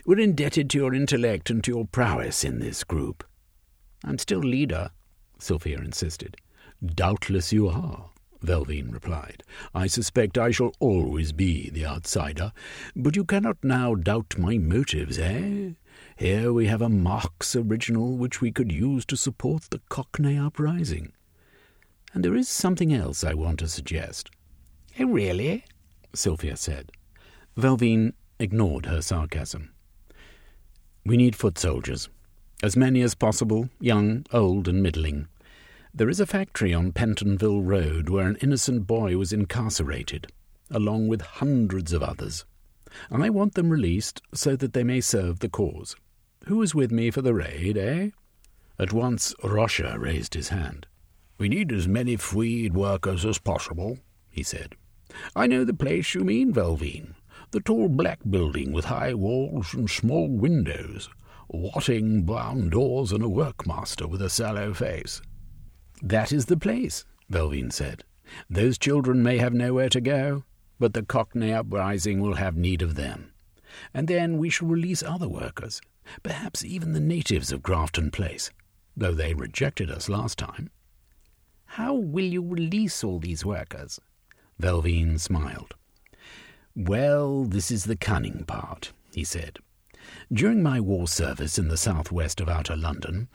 We're 0.06 0.20
indebted 0.20 0.70
to 0.72 0.78
your 0.78 0.94
intellect 0.94 1.50
and 1.50 1.64
to 1.64 1.72
your 1.72 1.86
prowess 1.86 2.44
in 2.44 2.60
this 2.60 2.84
group. 2.84 3.24
I'm 4.04 4.18
still 4.18 4.40
leader, 4.40 4.92
Sylvia 5.40 5.78
insisted. 5.80 6.38
Doubtless 6.84 7.54
you 7.54 7.68
are, 7.68 8.10
Velvine 8.44 8.92
replied. 8.92 9.44
I 9.74 9.88
suspect 9.88 10.38
I 10.38 10.52
shall 10.52 10.74
always 10.80 11.32
be 11.32 11.70
the 11.70 11.86
outsider, 11.86 12.52
but 12.96 13.16
you 13.16 13.24
cannot 13.24 13.58
now 13.64 13.96
doubt 13.96 14.38
my 14.38 14.58
motives, 14.58 15.20
eh? 15.20 15.72
Here 16.16 16.52
we 16.52 16.66
have 16.68 16.82
a 16.82 16.90
Marx 16.90 17.56
original 17.56 18.18
which 18.18 18.42
we 18.42 18.52
could 18.52 18.72
use 18.72 19.06
to 19.06 19.18
support 19.18 19.70
the 19.70 19.82
Cockney 19.90 20.38
uprising. 20.38 21.12
And 22.14 22.26
there 22.26 22.36
is 22.36 22.50
something 22.50 22.94
else 22.94 23.24
I 23.24 23.34
want 23.34 23.60
to 23.60 23.68
suggest. 23.68 24.32
Oh, 25.00 25.06
really? 25.06 25.64
Sylvia 26.14 26.56
said. 26.56 26.92
Velveen 27.58 28.14
ignored 28.40 28.86
her 28.86 29.02
sarcasm. 29.02 29.72
We 31.06 31.18
need 31.18 31.36
foot 31.36 31.58
soldiers. 31.58 32.10
As 32.64 32.78
many 32.78 33.02
as 33.02 33.16
possible, 33.16 33.70
young, 33.80 34.26
old, 34.32 34.68
and 34.68 34.84
middling. 34.84 35.28
There 35.94 36.10
is 36.10 36.20
a 36.20 36.26
factory 36.26 36.74
on 36.74 36.94
Pentonville 36.94 37.62
Road 37.62 38.08
where 38.10 38.28
an 38.28 38.38
innocent 38.42 38.88
boy 38.88 39.18
was 39.18 39.34
incarcerated, 39.34 40.28
along 40.70 41.08
with 41.08 41.22
hundreds 41.22 41.92
of 41.92 42.04
others. 42.04 42.46
I 43.12 43.30
want 43.30 43.56
them 43.56 43.70
released 43.70 44.22
so 44.34 44.56
that 44.56 44.74
they 44.74 44.84
may 44.84 45.02
serve 45.02 45.40
the 45.40 45.50
cause. 45.50 45.96
Who 46.46 46.62
is 46.62 46.76
with 46.76 46.92
me 46.92 47.12
for 47.12 47.22
the 47.22 47.34
raid, 47.34 47.78
eh? 47.78 48.10
At 48.80 48.94
once 48.94 49.34
Rocha 49.44 49.98
raised 50.00 50.34
his 50.34 50.50
hand. 50.50 50.88
We 51.38 51.50
need 51.50 51.72
as 51.72 51.88
many 51.88 52.16
freed 52.16 52.74
workers 52.74 53.26
as 53.26 53.38
possible, 53.38 54.00
he 54.30 54.44
said. 54.44 54.76
I 55.36 55.48
know 55.48 55.64
the 55.64 55.74
place 55.74 56.14
you 56.14 56.22
mean, 56.22 56.54
Velvine. 56.54 57.16
The 57.52 57.60
tall 57.60 57.90
black 57.90 58.20
building 58.30 58.72
with 58.72 58.86
high 58.86 59.14
walls 59.14 59.74
and 59.74 59.90
small 59.90 60.30
windows, 60.30 61.10
watting 61.50 62.24
brown 62.24 62.70
doors 62.70 63.12
and 63.12 63.24
a 63.24 63.28
workmaster 63.28 64.08
with 64.08 64.22
a 64.22 64.30
sallow 64.30 64.74
face. 64.74 65.22
That 66.02 66.32
is 66.32 66.46
the 66.46 66.58
place, 66.58 67.06
Velvine 67.30 67.72
said. 67.72 68.04
Those 68.50 68.78
children 68.78 69.22
may 69.22 69.38
have 69.38 69.54
nowhere 69.54 69.90
to 69.90 70.02
go, 70.02 70.46
but 70.80 70.94
the 70.94 71.04
Cockney 71.04 71.54
uprising 71.54 72.22
will 72.22 72.36
have 72.36 72.56
need 72.56 72.82
of 72.82 72.96
them. 72.96 73.34
And 73.94 74.08
then 74.08 74.38
we 74.38 74.50
shall 74.50 74.68
release 74.68 75.04
other 75.04 75.28
workers, 75.30 75.82
perhaps 76.24 76.64
even 76.64 76.94
the 76.94 77.00
natives 77.00 77.52
of 77.52 77.62
Grafton 77.62 78.12
Place, 78.12 78.52
though 78.96 79.14
they 79.14 79.34
rejected 79.34 79.92
us 79.92 80.10
last 80.10 80.38
time. 80.38 80.70
How 81.66 81.94
will 81.94 82.26
you 82.26 82.44
release 82.44 83.04
all 83.04 83.20
these 83.20 83.46
workers? 83.46 84.00
Velvine 84.62 85.20
smiled. 85.20 85.74
Well, 86.76 87.44
this 87.46 87.72
is 87.72 87.86
the 87.86 87.98
cunning 87.98 88.46
part, 88.46 88.94
he 89.14 89.24
said. 89.24 89.60
During 90.32 90.64
my 90.64 90.80
war 90.80 91.08
service 91.08 91.58
in 91.58 91.68
the 91.68 91.78
southwest 91.78 92.40
of 92.40 92.48
outer 92.48 92.78
London, 92.78 93.28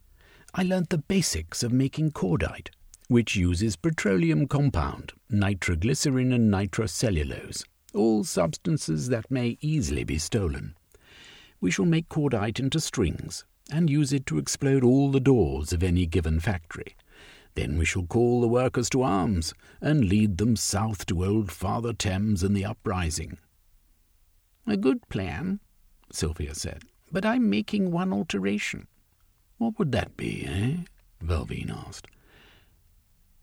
I 0.54 0.62
learnt 0.62 0.90
the 0.90 0.98
basics 0.98 1.62
of 1.62 1.72
making 1.72 2.12
cordite, 2.12 2.70
which 3.08 3.36
uses 3.36 3.76
petroleum 3.76 4.48
compound, 4.48 5.12
nitroglycerin, 5.28 6.32
and 6.32 6.50
nitrocellulose, 6.50 7.64
all 7.92 8.24
substances 8.24 9.08
that 9.08 9.30
may 9.30 9.58
easily 9.60 10.04
be 10.04 10.18
stolen. 10.18 10.74
We 11.60 11.70
shall 11.70 11.84
make 11.84 12.08
cordite 12.08 12.58
into 12.58 12.80
strings 12.80 13.44
and 13.70 13.90
use 13.90 14.12
it 14.12 14.26
to 14.26 14.38
explode 14.38 14.84
all 14.84 15.10
the 15.10 15.20
doors 15.20 15.72
of 15.72 15.82
any 15.82 16.06
given 16.06 16.40
factory. 16.40 16.96
Then 17.56 17.78
we 17.78 17.86
shall 17.86 18.04
call 18.04 18.42
the 18.42 18.48
workers 18.48 18.90
to 18.90 19.02
arms 19.02 19.54
and 19.80 20.04
lead 20.04 20.36
them 20.36 20.56
south 20.56 21.06
to 21.06 21.24
old 21.24 21.50
Father 21.50 21.94
Thames 21.94 22.42
and 22.42 22.54
the 22.54 22.66
uprising. 22.66 23.38
A 24.66 24.76
good 24.76 25.08
plan, 25.08 25.60
Sylvia 26.12 26.54
said, 26.54 26.82
but 27.10 27.24
I'm 27.24 27.48
making 27.48 27.90
one 27.90 28.12
alteration. 28.12 28.88
What 29.56 29.78
would 29.78 29.90
that 29.92 30.18
be, 30.18 30.44
eh? 30.46 30.84
Velvine 31.24 31.70
asked. 31.70 32.08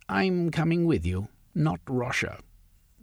I'm 0.08 0.52
coming 0.52 0.86
with 0.86 1.06
you, 1.06 1.30
not 1.56 1.80
Rocha. 1.88 2.40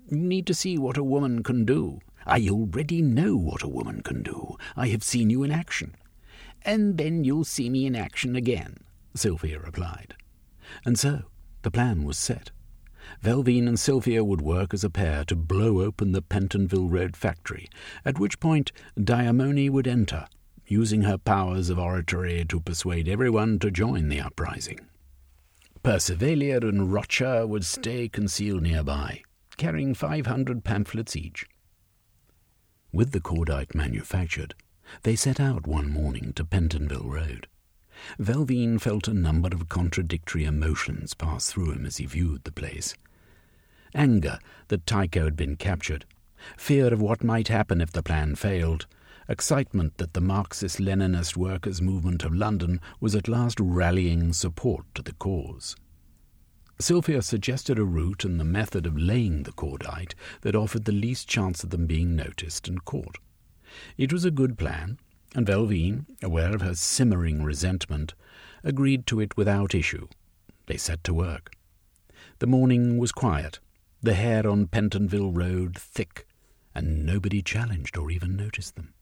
You 0.09 0.16
need 0.16 0.46
to 0.46 0.55
see 0.55 0.79
what 0.79 0.96
a 0.96 1.03
woman 1.03 1.42
can 1.42 1.64
do. 1.64 1.99
I 2.25 2.46
already 2.49 3.03
know 3.03 3.37
what 3.37 3.64
a 3.64 3.68
woman 3.68 4.03
can 4.03 4.23
do. 4.23 4.57
I 4.77 4.88
have 4.88 5.03
seen 5.03 5.29
you 5.29 5.42
in 5.42 5.51
action. 5.51 5.96
And 6.62 6.99
then 6.99 7.25
you'll 7.25 7.44
see 7.44 7.68
me 7.68 7.87
in 7.87 7.96
action 7.96 8.37
again, 8.37 8.77
Sylvia 9.14 9.59
replied. 9.59 10.14
And 10.85 10.98
so 10.98 11.22
the 11.62 11.70
plan 11.70 12.04
was 12.04 12.18
set. 12.18 12.50
Velvine 13.22 13.66
and 13.66 13.78
Sylvia 13.78 14.22
would 14.22 14.40
work 14.40 14.72
as 14.72 14.85
a 14.85 14.90
pair 14.90 15.24
to 15.24 15.35
blow 15.37 15.80
open 15.80 16.12
the 16.12 16.22
Pentonville 16.22 16.88
Road 16.88 17.16
factory, 17.16 17.68
at 18.04 18.18
which 18.18 18.40
point 18.40 18.72
Diamone 18.98 19.70
would 19.70 19.88
enter 19.88 20.26
using 20.66 21.02
her 21.02 21.18
powers 21.18 21.68
of 21.68 21.78
oratory 21.78 22.44
to 22.44 22.61
persuade 22.61 23.09
everyone 23.09 23.59
to 23.59 23.70
join 23.70 24.09
the 24.09 24.20
uprising. 24.20 24.78
Percivalia 25.83 26.62
and 26.62 26.92
Rocha 26.92 27.46
would 27.46 27.64
stay 27.64 28.09
concealed 28.09 28.62
nearby, 28.62 29.22
carrying 29.56 29.94
500 29.94 30.62
pamphlets 30.62 31.16
each. 31.16 31.46
With 32.92 33.11
the 33.11 33.20
cordite 33.20 33.74
manufactured, 33.74 34.54
they 35.02 35.16
set 35.16 35.40
out 35.40 35.66
one 35.66 35.90
morning 35.90 36.33
to 36.35 36.44
Pentonville 36.44 37.11
Road. 37.11 37.48
Velvine 38.18 38.78
felt 38.78 39.08
a 39.08 39.14
number 39.14 39.48
of 39.52 39.68
contradictory 39.68 40.44
emotions 40.44 41.14
pass 41.14 41.50
through 41.50 41.72
him 41.72 41.86
as 41.86 41.98
he 41.98 42.06
viewed 42.06 42.44
the 42.44 42.52
place. 42.52 42.94
Anger 43.94 44.38
that 44.68 44.86
Tycho 44.86 45.24
had 45.24 45.36
been 45.36 45.56
captured, 45.56 46.04
fear 46.56 46.92
of 46.92 47.00
what 47.00 47.24
might 47.24 47.48
happen 47.48 47.80
if 47.80 47.92
the 47.92 48.02
plan 48.02 48.34
failed, 48.34 48.86
excitement 49.28 49.98
that 49.98 50.14
the 50.14 50.20
Marxist 50.20 50.78
Leninist 50.78 51.36
workers' 51.36 51.82
movement 51.82 52.24
of 52.24 52.34
London 52.34 52.80
was 53.00 53.14
at 53.14 53.28
last 53.28 53.58
rallying 53.60 54.32
support 54.32 54.84
to 54.94 55.02
the 55.02 55.12
cause. 55.14 55.76
Sylvia 56.80 57.20
suggested 57.20 57.78
a 57.78 57.84
route 57.84 58.24
and 58.24 58.40
the 58.40 58.44
method 58.44 58.86
of 58.86 58.96
laying 58.96 59.42
the 59.42 59.52
cordite 59.52 60.14
that 60.40 60.56
offered 60.56 60.86
the 60.86 60.92
least 60.92 61.28
chance 61.28 61.62
of 61.62 61.70
them 61.70 61.86
being 61.86 62.16
noticed 62.16 62.66
and 62.66 62.84
caught. 62.84 63.18
It 63.98 64.12
was 64.12 64.24
a 64.24 64.30
good 64.30 64.56
plan, 64.56 64.98
and 65.34 65.46
Velvine, 65.46 66.06
aware 66.22 66.54
of 66.54 66.60
her 66.60 66.74
simmering 66.74 67.42
resentment, 67.42 68.14
agreed 68.64 69.06
to 69.06 69.20
it 69.20 69.36
without 69.36 69.74
issue. 69.74 70.08
They 70.66 70.76
set 70.76 71.02
to 71.04 71.14
work. 71.14 71.52
The 72.38 72.46
morning 72.46 72.98
was 72.98 73.12
quiet, 73.12 73.58
the 74.02 74.14
hair 74.14 74.46
on 74.48 74.66
Pentonville 74.66 75.32
Road 75.32 75.76
thick, 75.78 76.26
and 76.74 77.04
nobody 77.04 77.42
challenged 77.42 77.96
or 77.96 78.10
even 78.10 78.36
noticed 78.36 78.76
them. 78.76 78.94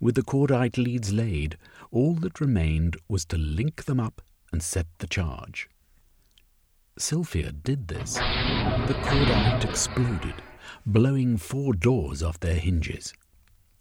With 0.00 0.16
the 0.16 0.22
cordite 0.22 0.76
leads 0.76 1.12
laid, 1.12 1.56
all 1.90 2.14
that 2.14 2.40
remained 2.40 2.96
was 3.08 3.24
to 3.26 3.38
link 3.38 3.84
them 3.84 4.00
up 4.00 4.20
and 4.52 4.62
set 4.62 4.86
the 4.98 5.06
charge. 5.06 5.68
Sylvia 6.98 7.52
did 7.52 7.88
this. 7.88 8.14
The 8.14 8.98
cordite 9.02 9.64
exploded, 9.64 10.34
blowing 10.84 11.36
four 11.36 11.74
doors 11.74 12.22
off 12.22 12.40
their 12.40 12.56
hinges. 12.56 13.14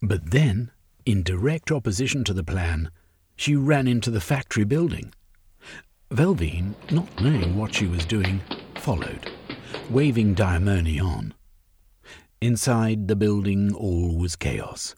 But 0.01 0.31
then, 0.31 0.71
in 1.07 1.23
direct 1.23 1.71
opposition 1.71 2.21
to 2.25 2.33
the 2.33 2.43
plan, 2.43 2.91
she 3.37 3.55
ran 3.55 3.87
into 3.87 4.11
the 4.11 4.19
factory 4.19 4.65
building. 4.65 5.13
Velvine, 6.11 6.75
not 6.91 7.21
knowing 7.21 7.57
what 7.57 7.73
she 7.73 7.87
was 7.87 8.05
doing, 8.05 8.41
followed, 8.75 9.31
waving 9.89 10.35
Diamone 10.35 11.01
on. 11.01 11.33
Inside 12.41 13.07
the 13.07 13.15
building 13.15 13.73
all 13.73 14.17
was 14.17 14.35
chaos. 14.35 14.95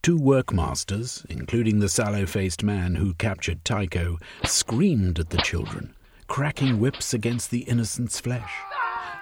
Two 0.00 0.16
workmasters, 0.16 1.26
including 1.28 1.80
the 1.80 1.88
sallow 1.88 2.24
faced 2.24 2.62
man 2.62 2.94
who 2.94 3.14
captured 3.14 3.64
Tycho, 3.64 4.16
screamed 4.44 5.18
at 5.18 5.30
the 5.30 5.38
children, 5.38 5.92
cracking 6.28 6.78
whips 6.78 7.12
against 7.12 7.50
the 7.50 7.62
innocent's 7.62 8.20
flesh. 8.20 8.52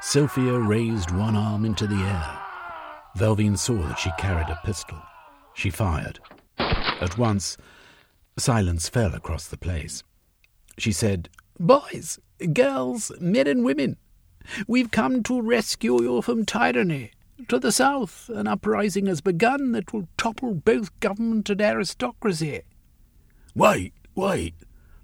Sylvia 0.03 0.59
raised 0.59 1.11
one 1.13 1.35
arm 1.35 1.65
into 1.65 1.87
the 1.87 1.97
air. 1.97 2.39
Velvine 3.17 3.57
saw 3.57 3.79
that 3.89 3.99
she 3.99 4.11
carried 4.19 4.51
a 4.51 4.61
pistol. 4.63 4.99
She 5.57 5.71
fired. 5.71 6.21
At 6.59 7.17
once, 7.17 7.57
silence 8.37 8.91
fell 8.91 9.15
across 9.15 9.49
the 9.49 9.57
place. 9.57 10.03
She 10.77 10.93
said, 10.93 11.31
Boys, 11.59 12.19
girls, 12.53 13.11
men 13.21 13.47
and 13.47 13.65
women, 13.65 13.97
we've 14.69 14.91
come 14.91 15.23
to 15.23 15.41
rescue 15.41 16.03
you 16.03 16.21
from 16.21 16.45
tyranny. 16.45 17.13
To 17.49 17.59
the 17.59 17.73
south, 17.73 18.29
an 18.29 18.47
uprising 18.47 19.07
has 19.07 19.23
begun 19.23 19.73
that 19.73 19.95
will 19.95 20.09
topple 20.19 20.53
both 20.53 20.99
government 21.01 21.49
and 21.49 21.63
aristocracy. 21.63 22.61
Wait, 23.55 23.95
wait, 24.15 24.55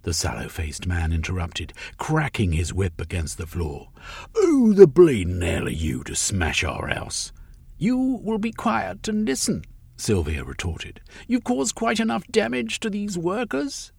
the 0.03 0.13
sallow 0.13 0.49
faced 0.49 0.87
man 0.87 1.13
interrupted, 1.13 1.73
cracking 1.97 2.53
his 2.53 2.75
whip 2.75 3.01
against 3.01 3.39
the 3.39 3.47
floor. 3.47 3.89
Who 4.35 4.75
the 4.75 4.87
bleeding 4.87 5.41
hell 5.41 5.67
are 5.67 5.71
you 5.71 6.05
to 6.05 6.15
smash 6.15 6.63
our 6.63 6.89
house? 6.89 7.33
You 7.79 7.97
will 8.23 8.39
be 8.39 8.53
quiet 8.53 9.09
and 9.09 9.25
listen, 9.25 9.65
Sylvia 10.03 10.43
retorted. 10.43 11.01
You've 11.29 11.45
caused 11.45 11.77
quite 11.77 12.01
enough 12.01 12.27
damage 12.27 12.81
to 12.81 12.91
these 12.91 13.17
workers. 13.17 13.93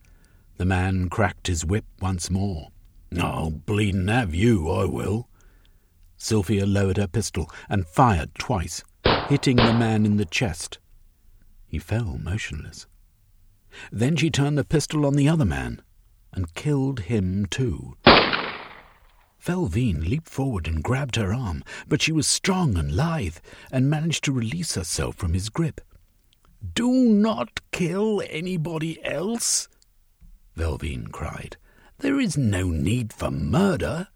The 0.57 0.65
man 0.65 1.07
cracked 1.07 1.47
his 1.47 1.63
whip 1.63 1.85
once 2.01 2.29
more. 2.29 2.71
I'll 3.17 3.51
bleedin' 3.51 4.09
have 4.09 4.35
you, 4.35 4.69
I 4.69 4.83
will. 4.83 5.29
Sylvia 6.17 6.65
lowered 6.65 6.97
her 6.97 7.07
pistol 7.07 7.49
and 7.69 7.87
fired 7.87 8.35
twice, 8.35 8.83
hitting 9.29 9.55
the 9.55 9.71
man 9.71 10.05
in 10.05 10.17
the 10.17 10.25
chest. 10.25 10.77
He 11.67 11.79
fell 11.79 12.17
motionless. 12.21 12.85
Then 13.89 14.17
she 14.17 14.29
turned 14.29 14.57
the 14.57 14.65
pistol 14.65 15.05
on 15.05 15.15
the 15.15 15.29
other 15.29 15.45
man 15.45 15.81
and 16.33 16.53
killed 16.53 16.99
him 17.01 17.45
too. 17.45 17.95
Velvine 19.39 20.09
leaped 20.09 20.27
forward 20.27 20.67
and 20.67 20.83
grabbed 20.83 21.15
her 21.15 21.33
arm, 21.33 21.63
but 21.87 22.01
she 22.01 22.11
was 22.11 22.27
strong 22.27 22.77
and 22.77 22.91
lithe 22.91 23.37
and 23.71 23.89
managed 23.89 24.25
to 24.25 24.33
release 24.33 24.75
herself 24.75 25.15
from 25.15 25.33
his 25.33 25.47
grip. 25.47 25.79
Do 26.71 26.89
not 26.91 27.59
kill 27.71 28.23
anybody 28.29 29.03
else, 29.03 29.67
Velvine 30.55 31.11
cried. 31.11 31.57
There 31.97 32.19
is 32.19 32.37
no 32.37 32.69
need 32.69 33.11
for 33.11 33.29
murder. 33.29 34.07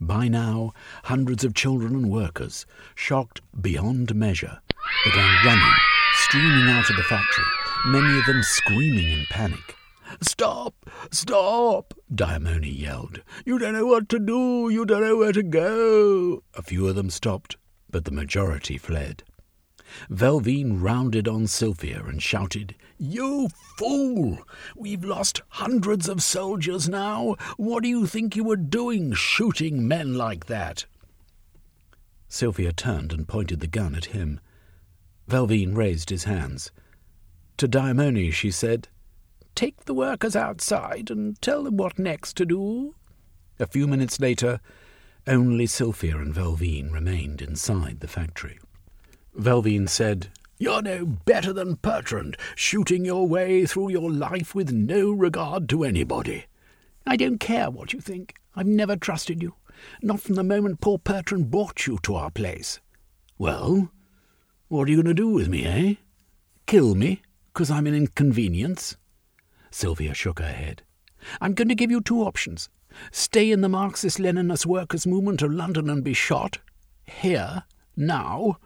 By 0.00 0.28
now, 0.28 0.72
hundreds 1.04 1.42
of 1.42 1.54
children 1.54 1.94
and 1.94 2.10
workers, 2.10 2.66
shocked 2.94 3.40
beyond 3.60 4.14
measure, 4.14 4.60
began 5.04 5.44
running, 5.44 5.74
streaming 6.12 6.68
out 6.68 6.88
of 6.88 6.96
the 6.96 7.02
factory, 7.02 7.44
many 7.86 8.18
of 8.18 8.26
them 8.26 8.42
screaming 8.42 9.10
in 9.10 9.26
panic. 9.30 9.76
Stop! 10.20 10.88
Stop! 11.10 11.94
Diamone 12.14 12.78
yelled. 12.78 13.22
You 13.44 13.58
don't 13.58 13.72
know 13.72 13.86
what 13.86 14.08
to 14.10 14.20
do. 14.20 14.68
You 14.70 14.84
don't 14.84 15.02
know 15.02 15.16
where 15.16 15.32
to 15.32 15.42
go. 15.42 16.44
A 16.54 16.62
few 16.62 16.86
of 16.86 16.94
them 16.94 17.10
stopped, 17.10 17.56
but 17.90 18.04
the 18.04 18.12
majority 18.12 18.78
fled. 18.78 19.24
Velvine 20.10 20.80
rounded 20.80 21.28
on 21.28 21.46
Sylvia 21.46 22.02
and 22.04 22.22
shouted, 22.22 22.74
You 22.98 23.48
fool! 23.78 24.38
We've 24.76 25.04
lost 25.04 25.42
hundreds 25.48 26.08
of 26.08 26.22
soldiers 26.22 26.88
now. 26.88 27.36
What 27.56 27.82
do 27.82 27.88
you 27.88 28.06
think 28.06 28.36
you 28.36 28.44
were 28.44 28.56
doing, 28.56 29.12
shooting 29.12 29.86
men 29.86 30.14
like 30.14 30.46
that? 30.46 30.86
Sylvia 32.28 32.72
turned 32.72 33.12
and 33.12 33.28
pointed 33.28 33.60
the 33.60 33.66
gun 33.66 33.94
at 33.94 34.06
him. 34.06 34.40
Velvine 35.28 35.74
raised 35.74 36.10
his 36.10 36.24
hands. 36.24 36.72
To 37.58 37.68
Diamone 37.68 38.32
she 38.32 38.50
said, 38.50 38.88
Take 39.54 39.84
the 39.84 39.94
workers 39.94 40.34
outside 40.34 41.10
and 41.10 41.40
tell 41.40 41.62
them 41.62 41.76
what 41.76 41.98
next 41.98 42.36
to 42.38 42.44
do. 42.44 42.96
A 43.60 43.66
few 43.66 43.86
minutes 43.86 44.18
later, 44.18 44.60
only 45.26 45.66
Sylvia 45.66 46.18
and 46.18 46.34
Velvine 46.34 46.90
remained 46.90 47.40
inside 47.40 48.00
the 48.00 48.08
factory. 48.08 48.58
Velvine 49.36 49.88
said, 49.88 50.28
You're 50.58 50.82
no 50.82 51.04
better 51.04 51.52
than 51.52 51.74
Bertrand, 51.74 52.36
shooting 52.54 53.04
your 53.04 53.26
way 53.26 53.66
through 53.66 53.90
your 53.90 54.10
life 54.10 54.54
with 54.54 54.72
no 54.72 55.10
regard 55.10 55.68
to 55.70 55.84
anybody. 55.84 56.46
I 57.06 57.16
don't 57.16 57.38
care 57.38 57.70
what 57.70 57.92
you 57.92 58.00
think. 58.00 58.34
I've 58.56 58.66
never 58.66 58.96
trusted 58.96 59.42
you, 59.42 59.54
not 60.02 60.20
from 60.20 60.36
the 60.36 60.44
moment 60.44 60.80
poor 60.80 60.98
Bertrand 60.98 61.50
brought 61.50 61.86
you 61.86 61.98
to 62.02 62.14
our 62.14 62.30
place. 62.30 62.80
Well, 63.36 63.90
what 64.68 64.88
are 64.88 64.90
you 64.90 65.02
going 65.02 65.14
to 65.14 65.22
do 65.22 65.28
with 65.28 65.48
me, 65.48 65.64
eh? 65.66 65.94
Kill 66.66 66.94
me, 66.94 67.20
because 67.52 67.70
I'm 67.70 67.86
an 67.86 67.94
inconvenience? 67.94 68.96
Sylvia 69.70 70.14
shook 70.14 70.38
her 70.38 70.52
head. 70.52 70.82
I'm 71.40 71.54
going 71.54 71.68
to 71.68 71.74
give 71.74 71.90
you 71.90 72.00
two 72.00 72.22
options. 72.22 72.68
Stay 73.10 73.50
in 73.50 73.60
the 73.60 73.68
Marxist 73.68 74.18
Leninist 74.18 74.66
workers' 74.66 75.06
movement 75.06 75.42
of 75.42 75.52
London 75.52 75.90
and 75.90 76.04
be 76.04 76.14
shot, 76.14 76.58
here, 77.04 77.64
now, 77.96 78.58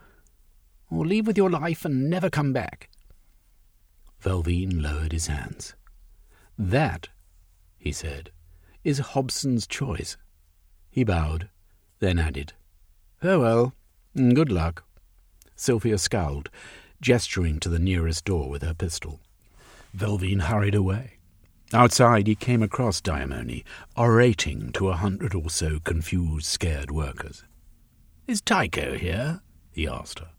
or 0.90 1.06
leave 1.06 1.26
with 1.26 1.36
your 1.36 1.50
life 1.50 1.84
and 1.84 2.08
never 2.08 2.30
come 2.30 2.52
back. 2.52 2.88
Velvine 4.20 4.82
lowered 4.82 5.12
his 5.12 5.26
hands. 5.28 5.74
That, 6.58 7.08
he 7.78 7.92
said, 7.92 8.30
is 8.82 8.98
Hobson's 8.98 9.66
choice. 9.66 10.16
He 10.90 11.04
bowed, 11.04 11.48
then 12.00 12.18
added, 12.18 12.54
oh, 13.22 13.22
Farewell, 13.22 13.74
and 14.14 14.32
mm, 14.32 14.34
good 14.34 14.50
luck. 14.50 14.84
Sylvia 15.54 15.98
scowled, 15.98 16.50
gesturing 17.00 17.60
to 17.60 17.68
the 17.68 17.78
nearest 17.78 18.24
door 18.24 18.48
with 18.48 18.62
her 18.62 18.74
pistol. 18.74 19.20
Velvine 19.94 20.42
hurried 20.42 20.74
away. 20.74 21.18
Outside, 21.72 22.26
he 22.26 22.34
came 22.34 22.62
across 22.62 23.00
Diamone, 23.00 23.62
orating 23.96 24.72
to 24.72 24.88
a 24.88 24.96
hundred 24.96 25.34
or 25.34 25.50
so 25.50 25.78
confused, 25.80 26.46
scared 26.46 26.90
workers. 26.90 27.44
Is 28.26 28.40
Tycho 28.40 28.96
here? 28.96 29.42
he 29.70 29.86
asked 29.86 30.20
her. 30.20 30.30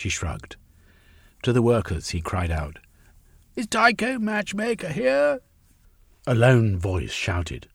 She 0.00 0.08
shrugged. 0.08 0.56
To 1.42 1.52
the 1.52 1.60
workers, 1.60 2.08
he 2.08 2.22
cried 2.22 2.50
out, 2.50 2.78
Is 3.54 3.66
Tycho 3.66 4.18
Matchmaker 4.18 4.88
here? 4.88 5.40
A 6.26 6.34
lone 6.34 6.78
voice 6.78 7.12
shouted, 7.12 7.68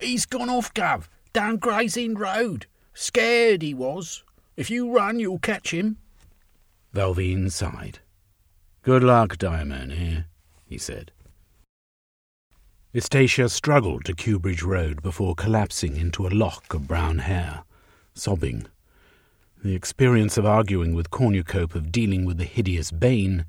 He's 0.00 0.24
gone 0.24 0.48
off, 0.48 0.72
Gov, 0.72 1.08
down 1.34 1.58
Gray's 1.58 1.98
Road. 1.98 2.64
Scared 2.94 3.60
he 3.60 3.74
was. 3.74 4.24
If 4.56 4.70
you 4.70 4.90
run, 4.90 5.18
you'll 5.20 5.38
catch 5.38 5.74
him. 5.74 5.98
Velvine 6.94 7.50
sighed. 7.50 7.98
Good 8.80 9.04
luck, 9.04 9.36
Diamond," 9.36 9.92
Diamone, 9.92 10.24
he 10.64 10.78
said. 10.78 11.12
Estacia 12.94 13.50
struggled 13.50 14.06
to 14.06 14.14
Kew 14.14 14.38
Bridge 14.38 14.62
Road 14.62 15.02
before 15.02 15.34
collapsing 15.34 15.98
into 15.98 16.26
a 16.26 16.32
lock 16.32 16.72
of 16.72 16.88
brown 16.88 17.18
hair, 17.18 17.64
sobbing. 18.14 18.66
The 19.62 19.74
experience 19.74 20.38
of 20.38 20.46
arguing 20.46 20.94
with 20.94 21.10
Cornucope, 21.10 21.74
of 21.74 21.92
dealing 21.92 22.24
with 22.24 22.38
the 22.38 22.44
hideous 22.44 22.90
Bane, 22.90 23.44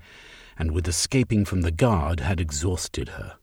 and 0.58 0.72
with 0.72 0.86
escaping 0.86 1.46
from 1.46 1.62
the 1.62 1.72
guard 1.72 2.20
had 2.20 2.42
exhausted 2.42 3.10
her. 3.10 3.38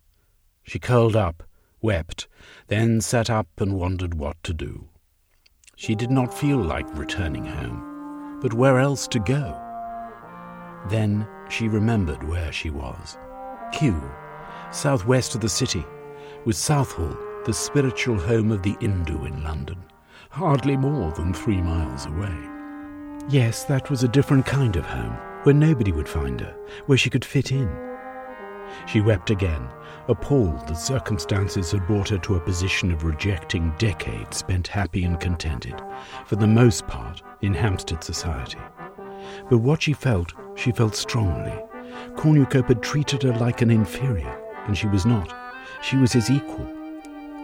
She 0.64 0.78
curled 0.78 1.16
up, 1.16 1.44
wept, 1.80 2.28
then 2.66 3.00
sat 3.00 3.30
up 3.30 3.48
and 3.56 3.78
wondered 3.78 4.12
what 4.12 4.36
to 4.42 4.52
do. 4.52 4.90
She 5.76 5.94
did 5.94 6.10
not 6.10 6.34
feel 6.34 6.58
like 6.58 6.86
returning 6.94 7.46
home, 7.46 8.38
But 8.42 8.52
where 8.52 8.78
else 8.78 9.08
to 9.08 9.18
go? 9.18 9.58
Then 10.90 11.26
she 11.48 11.68
remembered 11.68 12.22
where 12.22 12.52
she 12.52 12.68
was. 12.68 13.16
Kew, 13.72 13.98
southwest 14.72 15.34
of 15.34 15.40
the 15.40 15.48
city, 15.48 15.84
with 16.44 16.56
Southall, 16.56 17.16
the 17.46 17.54
spiritual 17.54 18.18
home 18.18 18.52
of 18.52 18.62
the 18.62 18.76
Hindu 18.78 19.24
in 19.24 19.42
London, 19.42 19.82
hardly 20.28 20.76
more 20.76 21.12
than 21.12 21.32
three 21.32 21.62
miles 21.62 22.04
away. 22.04 22.57
Yes, 23.30 23.64
that 23.64 23.90
was 23.90 24.02
a 24.02 24.08
different 24.08 24.46
kind 24.46 24.74
of 24.76 24.86
home, 24.86 25.12
where 25.42 25.54
nobody 25.54 25.92
would 25.92 26.08
find 26.08 26.40
her, 26.40 26.56
where 26.86 26.96
she 26.96 27.10
could 27.10 27.26
fit 27.26 27.52
in. 27.52 27.68
She 28.86 29.02
wept 29.02 29.28
again, 29.28 29.68
appalled 30.08 30.66
that 30.66 30.78
circumstances 30.78 31.70
had 31.70 31.86
brought 31.86 32.08
her 32.08 32.16
to 32.18 32.36
a 32.36 32.40
position 32.40 32.90
of 32.90 33.04
rejecting 33.04 33.74
decades 33.76 34.38
spent 34.38 34.66
happy 34.66 35.04
and 35.04 35.20
contented, 35.20 35.78
for 36.24 36.36
the 36.36 36.46
most 36.46 36.86
part, 36.86 37.22
in 37.42 37.52
Hampstead 37.52 38.02
society. 38.02 38.58
But 39.50 39.58
what 39.58 39.82
she 39.82 39.92
felt, 39.92 40.32
she 40.56 40.72
felt 40.72 40.96
strongly. 40.96 41.52
Cornucope 42.16 42.68
had 42.68 42.82
treated 42.82 43.22
her 43.24 43.34
like 43.34 43.60
an 43.60 43.70
inferior, 43.70 44.40
and 44.66 44.76
she 44.76 44.86
was 44.86 45.04
not. 45.04 45.34
She 45.82 45.96
was 45.96 46.14
his 46.14 46.30
equal. 46.30 46.66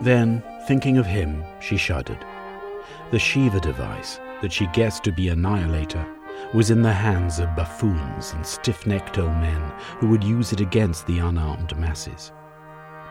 Then, 0.00 0.42
thinking 0.66 0.96
of 0.96 1.04
him, 1.04 1.44
she 1.60 1.76
shuddered. 1.76 2.24
The 3.10 3.18
Shiva 3.18 3.60
device, 3.60 4.18
that 4.44 4.52
she 4.52 4.66
guessed 4.74 5.02
to 5.02 5.10
be 5.10 5.30
annihilator, 5.30 6.06
was 6.52 6.70
in 6.70 6.82
the 6.82 6.92
hands 6.92 7.38
of 7.38 7.56
buffoons 7.56 8.34
and 8.34 8.44
stiff 8.44 8.86
necked 8.86 9.16
old 9.16 9.32
men 9.38 9.72
who 10.00 10.06
would 10.06 10.22
use 10.22 10.52
it 10.52 10.60
against 10.60 11.06
the 11.06 11.18
unarmed 11.18 11.74
masses. 11.78 12.30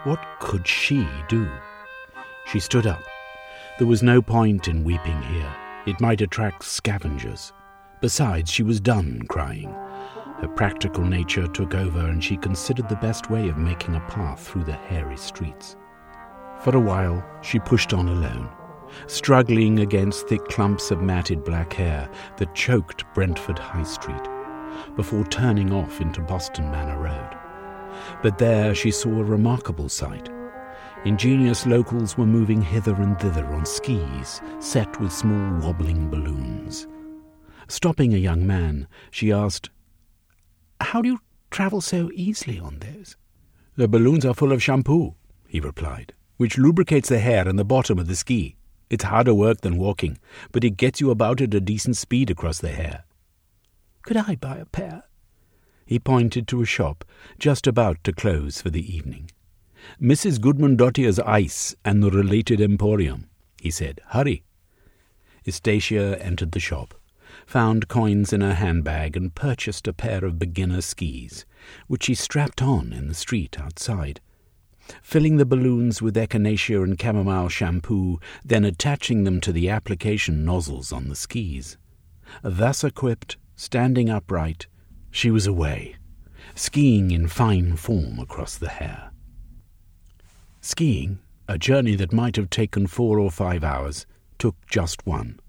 What 0.03 0.23
could 0.39 0.67
she 0.67 1.07
do? 1.27 1.49
She 2.51 2.59
stood 2.59 2.85
up. 2.85 3.01
There 3.79 3.87
was 3.87 4.03
no 4.03 4.21
point 4.21 4.67
in 4.67 4.83
weeping 4.83 5.19
here. 5.23 5.51
It 5.87 5.99
might 5.99 6.21
attract 6.21 6.65
scavengers. 6.65 7.51
Besides, 7.99 8.51
she 8.51 8.61
was 8.61 8.79
done 8.79 9.23
crying. 9.27 9.71
Her 10.39 10.53
practical 10.55 11.03
nature 11.03 11.47
took 11.47 11.73
over, 11.73 12.09
and 12.11 12.23
she 12.23 12.37
considered 12.37 12.89
the 12.89 12.95
best 12.97 13.31
way 13.31 13.49
of 13.49 13.57
making 13.57 13.95
a 13.95 14.01
path 14.01 14.47
through 14.47 14.65
the 14.65 14.73
hairy 14.73 15.17
streets. 15.17 15.77
For 16.59 16.75
a 16.75 16.79
while, 16.79 17.25
she 17.41 17.57
pushed 17.57 17.91
on 17.91 18.07
alone, 18.07 18.51
struggling 19.07 19.79
against 19.79 20.27
thick 20.27 20.43
clumps 20.45 20.91
of 20.91 21.01
matted 21.01 21.43
black 21.43 21.73
hair 21.73 22.09
that 22.37 22.55
choked 22.55 23.05
Brentford 23.13 23.59
High 23.59 23.83
Street, 23.83 24.23
before 24.95 25.23
turning 25.25 25.73
off 25.73 26.01
into 26.01 26.21
Boston 26.21 26.69
Manor 26.71 27.01
Road. 27.01 27.37
But 28.21 28.37
there 28.37 28.73
she 28.73 28.91
saw 28.91 29.09
a 29.09 29.23
remarkable 29.23 29.89
sight. 29.89 30.29
Ingenious 31.05 31.65
locals 31.65 32.17
were 32.17 32.25
moving 32.25 32.61
hither 32.61 32.95
and 32.95 33.19
thither 33.19 33.45
on 33.47 33.65
skis 33.65 34.41
set 34.59 34.99
with 35.01 35.11
small 35.11 35.59
wobbling 35.59 36.09
balloons. 36.09 36.87
Stopping 37.67 38.13
a 38.13 38.17
young 38.17 38.47
man, 38.47 38.87
she 39.11 39.31
asked, 39.31 39.69
How 40.79 41.01
do 41.01 41.09
you 41.09 41.19
travel 41.51 41.81
so 41.81 42.09
easily 42.13 42.59
on 42.59 42.79
those? 42.79 43.17
The 43.75 43.87
balloons 43.87 44.25
are 44.25 44.33
full 44.33 44.51
of 44.51 44.63
shampoo, 44.63 45.15
he 45.47 45.59
replied, 45.59 46.13
which 46.37 46.57
lubricates 46.57 47.09
the 47.09 47.19
hair 47.19 47.47
and 47.47 47.57
the 47.59 47.65
bottom 47.65 47.99
of 47.99 48.07
the 48.07 48.15
ski. 48.15 48.55
It's 48.93 49.05
harder 49.05 49.33
work 49.33 49.61
than 49.61 49.77
walking, 49.77 50.19
but 50.51 50.63
it 50.63 50.77
gets 50.77 51.01
you 51.01 51.09
about 51.09 51.41
at 51.41 51.55
a 51.55 51.59
decent 51.59 51.97
speed 51.97 52.29
across 52.29 52.59
the 52.59 52.69
hair. 52.69 53.05
Could 54.03 54.17
I 54.17 54.35
buy 54.35 54.57
a 54.57 54.67
pair? 54.67 55.05
He 55.83 55.97
pointed 55.97 56.47
to 56.49 56.61
a 56.61 56.65
shop 56.65 57.03
just 57.39 57.65
about 57.65 58.03
to 58.03 58.13
close 58.13 58.61
for 58.61 58.69
the 58.69 58.95
evening. 58.95 59.31
Mrs. 59.99 60.39
Goodman 60.39 60.75
Dottier's 60.75 61.17
Ice 61.17 61.75
and 61.83 62.03
the 62.03 62.11
related 62.11 62.61
emporium, 62.61 63.31
he 63.59 63.71
said. 63.71 63.99
Hurry. 64.09 64.43
Estacia 65.43 66.21
entered 66.21 66.51
the 66.51 66.59
shop 66.59 66.93
found 67.47 67.87
coins 67.87 68.31
in 68.31 68.41
her 68.41 68.53
handbag, 68.53 69.17
and 69.17 69.33
purchased 69.33 69.87
a 69.87 69.93
pair 69.93 70.23
of 70.23 70.37
beginner 70.37 70.81
skis, 70.81 71.47
which 71.87 72.03
she 72.03 72.13
strapped 72.13 72.61
on 72.61 72.93
in 72.93 73.07
the 73.07 73.15
street 73.15 73.59
outside. 73.59 74.21
Filling 75.01 75.37
the 75.37 75.45
balloons 75.45 76.01
with 76.01 76.15
echinacea 76.15 76.83
and 76.83 76.99
chamomile 76.99 77.49
shampoo, 77.49 78.19
then 78.43 78.65
attaching 78.65 79.23
them 79.23 79.39
to 79.41 79.51
the 79.51 79.69
application 79.69 80.43
nozzles 80.43 80.91
on 80.91 81.09
the 81.09 81.15
skis. 81.15 81.77
Thus 82.41 82.83
equipped, 82.83 83.37
standing 83.55 84.09
upright, 84.09 84.67
she 85.11 85.29
was 85.29 85.47
away, 85.47 85.95
skiing 86.55 87.11
in 87.11 87.27
fine 87.27 87.75
form 87.75 88.19
across 88.19 88.57
the 88.57 88.69
hair. 88.69 89.11
Skiing, 90.61 91.19
a 91.47 91.57
journey 91.57 91.95
that 91.95 92.13
might 92.13 92.35
have 92.35 92.49
taken 92.49 92.87
four 92.87 93.19
or 93.19 93.29
five 93.29 93.63
hours, 93.63 94.05
took 94.39 94.55
just 94.67 95.05
one. 95.05 95.39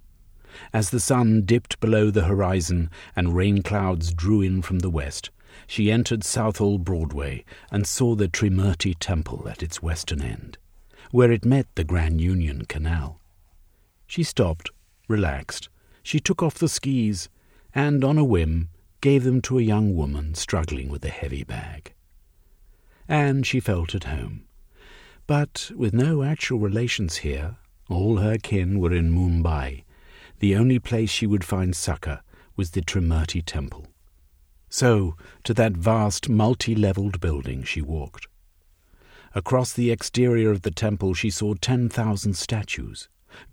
As 0.72 0.90
the 0.90 1.00
sun 1.00 1.42
dipped 1.44 1.80
below 1.80 2.10
the 2.10 2.24
horizon 2.24 2.90
and 3.16 3.34
rain 3.34 3.62
clouds 3.62 4.12
drew 4.12 4.40
in 4.40 4.62
from 4.62 4.80
the 4.80 4.90
west, 4.90 5.30
she 5.66 5.90
entered 5.90 6.24
Southall 6.24 6.78
Broadway 6.78 7.44
and 7.70 7.86
saw 7.86 8.14
the 8.14 8.28
Trimurti 8.28 8.94
Temple 8.98 9.48
at 9.48 9.62
its 9.62 9.82
western 9.82 10.22
end, 10.22 10.58
where 11.10 11.32
it 11.32 11.44
met 11.44 11.66
the 11.74 11.84
Grand 11.84 12.20
Union 12.20 12.64
Canal. 12.66 13.20
She 14.06 14.22
stopped, 14.22 14.70
relaxed. 15.08 15.68
She 16.02 16.20
took 16.20 16.42
off 16.42 16.54
the 16.54 16.68
skis 16.68 17.28
and, 17.74 18.04
on 18.04 18.18
a 18.18 18.24
whim, 18.24 18.68
gave 19.00 19.24
them 19.24 19.40
to 19.42 19.58
a 19.58 19.62
young 19.62 19.94
woman 19.94 20.34
struggling 20.34 20.88
with 20.88 21.04
a 21.04 21.10
heavy 21.10 21.44
bag. 21.44 21.92
And 23.08 23.46
she 23.46 23.60
felt 23.60 23.94
at 23.94 24.04
home. 24.04 24.44
But 25.26 25.70
with 25.74 25.94
no 25.94 26.22
actual 26.22 26.58
relations 26.58 27.16
here, 27.16 27.56
all 27.88 28.18
her 28.18 28.38
kin 28.38 28.78
were 28.78 28.92
in 28.92 29.10
Mumbai, 29.10 29.84
the 30.38 30.56
only 30.56 30.78
place 30.78 31.10
she 31.10 31.26
would 31.26 31.44
find 31.44 31.74
succor 31.74 32.20
was 32.56 32.70
the 32.70 32.82
Trimurti 32.82 33.42
temple. 33.44 33.86
So, 34.74 35.14
to 35.44 35.54
that 35.54 35.74
vast, 35.74 36.28
multi 36.28 36.74
levelled 36.74 37.20
building 37.20 37.62
she 37.62 37.80
walked. 37.80 38.26
Across 39.32 39.74
the 39.74 39.92
exterior 39.92 40.50
of 40.50 40.62
the 40.62 40.72
temple 40.72 41.14
she 41.14 41.30
saw 41.30 41.54
ten 41.54 41.88
thousand 41.88 42.34
statues. 42.34 43.08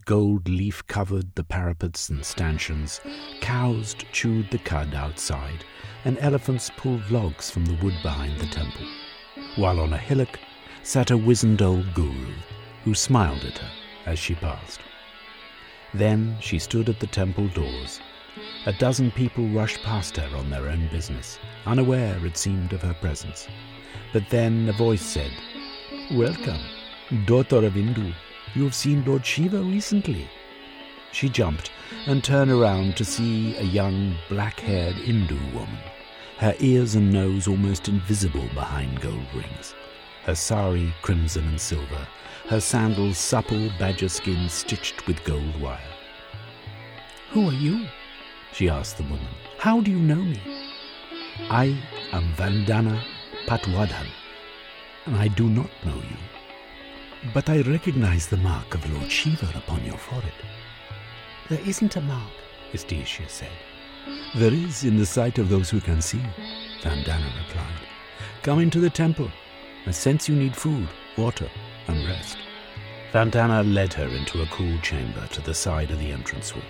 Gold 0.06 0.50
leaf 0.50 0.84
covered 0.88 1.36
the 1.36 1.44
parapets 1.44 2.10
and 2.10 2.26
stanchions, 2.26 3.02
cows 3.40 3.96
chewed 4.12 4.50
the 4.50 4.58
cud 4.58 4.96
outside, 4.96 5.64
and 6.06 6.18
elephants 6.18 6.72
pulled 6.76 7.12
logs 7.12 7.52
from 7.52 7.68
the 7.68 7.78
wood 7.84 7.98
behind 8.02 8.40
the 8.40 8.48
temple, 8.48 8.88
while 9.58 9.80
on 9.80 9.94
a 9.94 10.00
hillock 10.00 10.40
sat 10.82 11.12
a 11.12 11.18
wizened 11.18 11.62
old 11.62 11.94
guru, 11.94 12.34
who 12.84 12.96
smiled 12.96 13.46
at 13.46 13.60
her 13.60 13.72
as 14.08 14.18
she 14.18 14.34
passed. 14.34 14.80
Then 15.94 16.38
she 16.40 16.58
stood 16.58 16.90
at 16.90 17.00
the 17.00 17.06
temple 17.06 17.48
doors. 17.50 18.02
A 18.66 18.74
dozen 18.74 19.12
people 19.12 19.48
rushed 19.48 19.82
past 19.84 20.16
her 20.18 20.38
on 20.38 20.50
their 20.50 20.70
own 20.70 20.88
business, 20.88 21.40
unaware, 21.66 22.26
it 22.26 22.38
seemed, 22.38 22.72
of 22.74 22.82
her 22.82 22.94
presence. 22.94 23.48
But 24.14 24.30
then 24.30 24.70
a 24.70 24.74
voice 24.74 25.02
said, 25.02 25.32
Welcome, 26.12 26.62
daughter 27.26 27.66
of 27.66 27.74
Hindu. 27.74 28.14
You 28.54 28.64
have 28.64 28.76
seen 28.76 29.04
Lord 29.04 29.26
Shiva 29.26 29.62
recently. 29.62 30.30
She 31.12 31.28
jumped 31.28 31.72
and 32.06 32.24
turned 32.24 32.52
around 32.52 32.96
to 32.98 33.06
see 33.06 33.56
a 33.58 33.64
young, 33.64 34.16
black 34.30 34.60
haired 34.60 34.96
Hindu 34.96 35.40
woman, 35.54 35.80
her 36.38 36.56
ears 36.60 36.96
and 36.96 37.12
nose 37.12 37.48
almost 37.48 37.90
invisible 37.90 38.48
behind 38.54 39.02
gold 39.02 39.28
rings, 39.34 39.76
her 40.24 40.36
sari 40.36 40.94
crimson 41.02 41.48
and 41.48 41.60
silver, 41.60 42.08
her 42.48 42.62
sandals 42.62 43.18
supple 43.18 43.70
badger 43.78 44.10
skin 44.10 44.48
stitched 44.48 45.06
with 45.08 45.24
gold 45.26 45.60
wire. 45.60 45.80
Who 47.32 47.50
are 47.50 47.54
you? 47.54 47.88
She 48.54 48.70
asked 48.70 48.98
the 48.98 49.04
woman. 49.04 49.28
How 49.58 49.82
do 49.82 49.92
you 49.92 50.00
know 50.00 50.16
me? 50.16 50.40
I 51.50 51.78
am 52.12 52.34
Vandana 52.34 53.02
Patwardhan, 53.46 54.08
and 55.06 55.16
I 55.16 55.28
do 55.28 55.50
not 55.50 55.70
know 55.86 55.96
you. 55.96 56.18
But 57.34 57.50
I 57.50 57.62
recognize 57.62 58.28
the 58.28 58.38
mark 58.38 58.74
of 58.74 58.90
Lord 58.92 59.12
Shiva 59.12 59.52
upon 59.56 59.86
your 59.86 59.98
forehead. 59.98 60.34
There 61.50 61.62
isn't 61.66 61.96
a 61.96 62.02
mark, 62.02 62.32
Estacia 62.74 63.28
said. 63.28 63.52
There 64.36 64.54
is 64.54 64.84
in 64.84 64.98
the 64.98 65.06
sight 65.06 65.38
of 65.38 65.50
those 65.50 65.70
who 65.70 65.80
can 65.80 66.02
see, 66.02 66.22
Vandana 66.82 67.30
replied. 67.38 67.88
Come 68.42 68.60
into 68.60 68.80
the 68.80 68.90
temple. 68.90 69.30
I 69.86 69.92
sense 69.92 70.28
you 70.30 70.36
need 70.36 70.56
food, 70.56 70.88
water, 71.18 71.50
and 71.88 72.08
rest. 72.08 72.38
Vandana 73.14 73.62
led 73.74 73.94
her 73.94 74.08
into 74.08 74.42
a 74.42 74.48
cool 74.48 74.78
chamber 74.80 75.28
to 75.28 75.42
the 75.42 75.54
side 75.54 75.92
of 75.92 76.00
the 76.00 76.12
entranceway, 76.12 76.64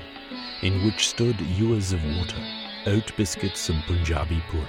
in 0.62 0.86
which 0.86 1.10
stood 1.10 1.40
ewers 1.42 1.92
of 1.92 2.04
water, 2.18 2.42
oat 2.86 3.12
biscuits, 3.18 3.70
and 3.70 3.84
Punjabi 3.84 4.42
puri. 4.50 4.64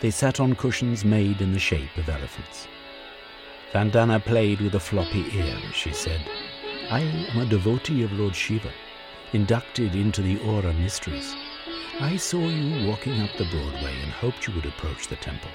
They 0.00 0.10
sat 0.10 0.40
on 0.40 0.54
cushions 0.54 1.04
made 1.04 1.40
in 1.40 1.52
the 1.52 1.58
shape 1.58 1.96
of 1.96 2.08
elephants. 2.08 2.68
Vandana 3.72 4.24
played 4.24 4.60
with 4.60 4.74
a 4.74 4.80
floppy 4.80 5.24
ear 5.36 5.58
as 5.68 5.74
she 5.74 5.92
said, 5.92 6.20
I 6.90 7.00
am 7.00 7.38
a 7.38 7.46
devotee 7.46 8.02
of 8.02 8.12
Lord 8.12 8.34
Shiva, 8.34 8.70
inducted 9.32 9.94
into 9.94 10.22
the 10.22 10.38
Aura 10.40 10.72
mysteries. 10.72 11.34
I 12.00 12.16
saw 12.16 12.46
you 12.48 12.86
walking 12.86 13.20
up 13.22 13.30
the 13.36 13.44
Broadway 13.46 13.94
and 14.02 14.12
hoped 14.12 14.46
you 14.46 14.54
would 14.54 14.66
approach 14.66 15.08
the 15.08 15.16
temple. 15.16 15.50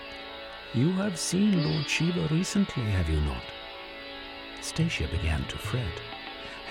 You 0.73 0.91
have 0.93 1.19
seen 1.19 1.63
Lord 1.63 1.87
Shiva 1.89 2.27
recently, 2.33 2.83
have 2.83 3.09
you 3.09 3.21
not? 3.21 3.43
Stacia 4.61 5.07
began 5.07 5.43
to 5.45 5.57
fret. 5.57 6.01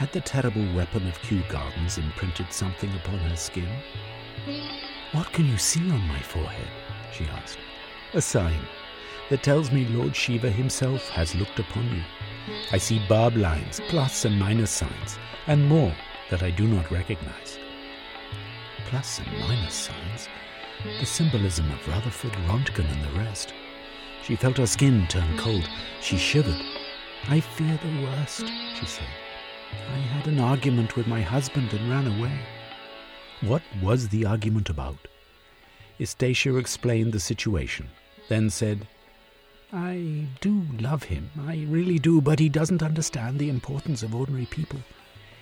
Had 0.00 0.12
the 0.12 0.20
terrible 0.22 0.64
weapon 0.74 1.06
of 1.06 1.20
Kew 1.20 1.42
Gardens 1.50 1.98
imprinted 1.98 2.54
something 2.54 2.90
upon 2.94 3.18
her 3.18 3.36
skin? 3.36 3.68
What 5.12 5.30
can 5.30 5.44
you 5.44 5.58
see 5.58 5.90
on 5.90 6.00
my 6.08 6.18
forehead? 6.20 6.68
she 7.12 7.26
asked. 7.26 7.58
A 8.14 8.22
sign 8.22 8.62
that 9.28 9.42
tells 9.42 9.70
me 9.70 9.84
Lord 9.84 10.16
Shiva 10.16 10.50
himself 10.50 11.10
has 11.10 11.34
looked 11.34 11.58
upon 11.58 11.84
you. 11.94 12.02
I 12.72 12.78
see 12.78 13.06
barb 13.10 13.36
lines, 13.36 13.78
plus 13.90 14.24
and 14.24 14.38
minus 14.38 14.70
signs, 14.70 15.18
and 15.46 15.68
more 15.68 15.94
that 16.30 16.42
I 16.42 16.50
do 16.50 16.66
not 16.66 16.90
recognize. 16.90 17.58
Plus 18.86 19.18
and 19.18 19.38
minus 19.40 19.74
signs? 19.74 20.30
The 20.98 21.04
symbolism 21.04 21.70
of 21.72 21.86
Rutherford, 21.86 22.32
Rontgen, 22.48 22.90
and 22.90 23.04
the 23.04 23.18
rest. 23.18 23.52
She 24.22 24.34
felt 24.34 24.56
her 24.56 24.66
skin 24.66 25.06
turn 25.08 25.36
cold. 25.36 25.68
She 26.00 26.16
shivered. 26.16 26.62
I 27.28 27.40
fear 27.40 27.78
the 27.82 28.02
worst, 28.02 28.46
she 28.78 28.86
said. 28.86 29.06
I 29.72 29.98
had 29.98 30.26
an 30.26 30.40
argument 30.40 30.96
with 30.96 31.06
my 31.06 31.20
husband 31.20 31.72
and 31.72 31.90
ran 31.90 32.06
away. 32.06 32.38
What 33.42 33.62
was 33.82 34.08
the 34.08 34.26
argument 34.26 34.68
about? 34.68 35.08
Eustacia 35.98 36.56
explained 36.56 37.12
the 37.12 37.20
situation, 37.20 37.88
then 38.28 38.50
said, 38.50 38.86
I 39.72 40.26
do 40.40 40.66
love 40.78 41.04
him, 41.04 41.30
I 41.46 41.64
really 41.68 41.98
do, 41.98 42.20
but 42.20 42.38
he 42.38 42.48
doesn't 42.48 42.82
understand 42.82 43.38
the 43.38 43.50
importance 43.50 44.02
of 44.02 44.14
ordinary 44.14 44.46
people. 44.46 44.80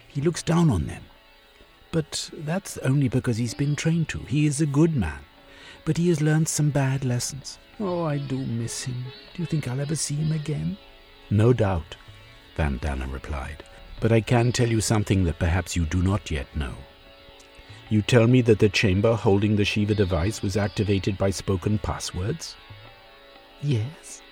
He 0.07 0.21
looks 0.21 0.43
down 0.43 0.71
on 0.71 0.87
them. 0.87 1.05
But 1.91 2.31
that's 2.33 2.77
only 2.79 3.09
because 3.09 3.39
he's 3.39 3.55
been 3.55 3.75
trained 3.75 4.09
to. 4.11 4.19
He 4.19 4.47
is 4.47 4.61
a 4.61 4.67
good 4.67 4.95
man, 4.95 5.21
but 5.85 5.97
he 5.97 6.09
has 6.09 6.21
learned 6.21 6.49
some 6.49 6.71
bad 6.71 7.05
lessons. 7.05 7.59
Oh, 7.81 8.05
I 8.05 8.19
do 8.19 8.39
miss 8.39 8.85
him. 8.85 9.05
Do 9.35 9.43
you 9.43 9.47
think 9.47 9.67
I'll 9.67 9.81
ever 9.81 9.95
see 9.95 10.17
him 10.17 10.33
again? 10.33 10.77
No 11.31 11.53
doubt, 11.53 11.97
Vandana 12.57 13.11
replied. 13.11 13.65
But 14.01 14.13
I 14.13 14.21
can 14.21 14.53
tell 14.53 14.69
you 14.69 14.81
something 14.81 15.25
that 15.25 15.39
perhaps 15.39 15.75
you 15.75 15.85
do 15.85 16.03
not 16.03 16.31
yet 16.31 16.47
know. 16.55 16.75
You 17.91 18.03
tell 18.03 18.27
me 18.27 18.43
that 18.43 18.59
the 18.59 18.69
chamber 18.69 19.15
holding 19.15 19.57
the 19.57 19.65
Shiva 19.65 19.95
device 19.95 20.43
was 20.43 20.57
activated 20.57 21.17
by 21.17 21.31
spoken 21.31 21.79
passwords? 21.79 22.55
Yes. 23.63 24.23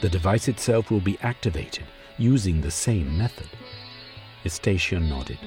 The 0.00 0.08
device 0.08 0.48
itself 0.48 0.90
will 0.90 1.00
be 1.00 1.18
activated 1.22 1.84
using 2.18 2.60
the 2.60 2.70
same 2.70 3.16
method. 3.16 3.48
Eustacia 4.44 4.98
nodded. 4.98 5.38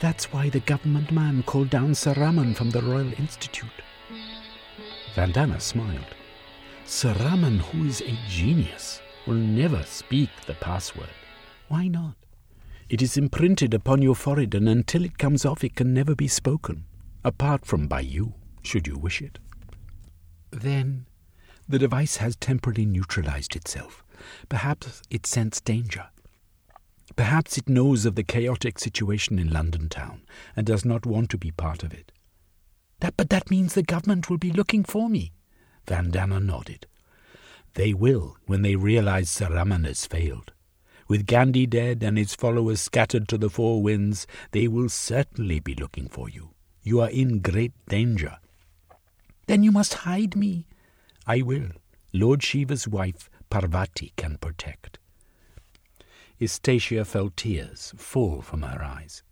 That's 0.00 0.32
why 0.32 0.48
the 0.48 0.60
government 0.60 1.10
man 1.10 1.42
called 1.42 1.70
down 1.70 1.94
Sir 1.94 2.14
Raman 2.14 2.54
from 2.54 2.70
the 2.70 2.82
Royal 2.82 3.12
Institute. 3.14 3.82
Vandana 5.14 5.60
smiled. 5.60 6.14
Sir 6.84 7.14
Raman, 7.20 7.58
who 7.58 7.86
is 7.86 8.00
a 8.02 8.18
genius, 8.28 9.00
will 9.26 9.34
never 9.34 9.82
speak 9.84 10.30
the 10.46 10.54
password. 10.54 11.10
Why 11.68 11.88
not? 11.88 12.14
It 12.90 13.00
is 13.00 13.16
imprinted 13.16 13.72
upon 13.72 14.02
your 14.02 14.16
forehead, 14.16 14.52
and 14.52 14.68
until 14.68 15.04
it 15.04 15.16
comes 15.16 15.44
off, 15.44 15.62
it 15.62 15.76
can 15.76 15.94
never 15.94 16.16
be 16.16 16.26
spoken, 16.26 16.86
apart 17.22 17.64
from 17.64 17.86
by 17.86 18.00
you, 18.00 18.34
should 18.64 18.88
you 18.88 18.98
wish 18.98 19.22
it. 19.22 19.38
Then 20.50 21.06
the 21.68 21.78
device 21.78 22.16
has 22.16 22.34
temporarily 22.34 22.86
neutralized 22.86 23.54
itself. 23.54 24.02
Perhaps 24.48 25.02
it 25.08 25.24
sensed 25.24 25.64
danger. 25.64 26.06
Perhaps 27.14 27.56
it 27.56 27.68
knows 27.68 28.04
of 28.06 28.16
the 28.16 28.24
chaotic 28.24 28.80
situation 28.80 29.38
in 29.38 29.52
London 29.52 29.88
town 29.88 30.22
and 30.56 30.66
does 30.66 30.84
not 30.84 31.06
want 31.06 31.30
to 31.30 31.38
be 31.38 31.52
part 31.52 31.84
of 31.84 31.94
it. 31.94 32.10
That, 32.98 33.16
but 33.16 33.30
that 33.30 33.52
means 33.52 33.74
the 33.74 33.84
government 33.84 34.28
will 34.28 34.38
be 34.38 34.50
looking 34.50 34.82
for 34.82 35.08
me. 35.08 35.30
Vandana 35.86 36.44
nodded. 36.44 36.88
They 37.74 37.94
will 37.94 38.36
when 38.46 38.62
they 38.62 38.74
realize 38.74 39.30
Sir 39.30 39.48
has 39.54 40.06
failed. 40.06 40.52
With 41.10 41.26
Gandhi 41.26 41.66
dead 41.66 42.04
and 42.04 42.16
his 42.16 42.36
followers 42.36 42.80
scattered 42.80 43.26
to 43.30 43.36
the 43.36 43.50
four 43.50 43.82
winds, 43.82 44.28
they 44.52 44.68
will 44.68 44.88
certainly 44.88 45.58
be 45.58 45.74
looking 45.74 46.08
for 46.08 46.28
you. 46.28 46.50
You 46.84 47.00
are 47.00 47.10
in 47.10 47.40
great 47.40 47.72
danger. 47.88 48.38
Then 49.48 49.64
you 49.64 49.72
must 49.72 50.06
hide 50.06 50.36
me. 50.36 50.68
I 51.26 51.42
will. 51.42 51.70
Lord 52.12 52.44
Shiva's 52.44 52.86
wife, 52.86 53.28
Parvati, 53.50 54.12
can 54.16 54.38
protect. 54.38 55.00
Eustacia 56.38 57.04
felt 57.04 57.36
tears 57.36 57.92
fall 57.96 58.40
from 58.40 58.62
her 58.62 58.80
eyes. 58.80 59.24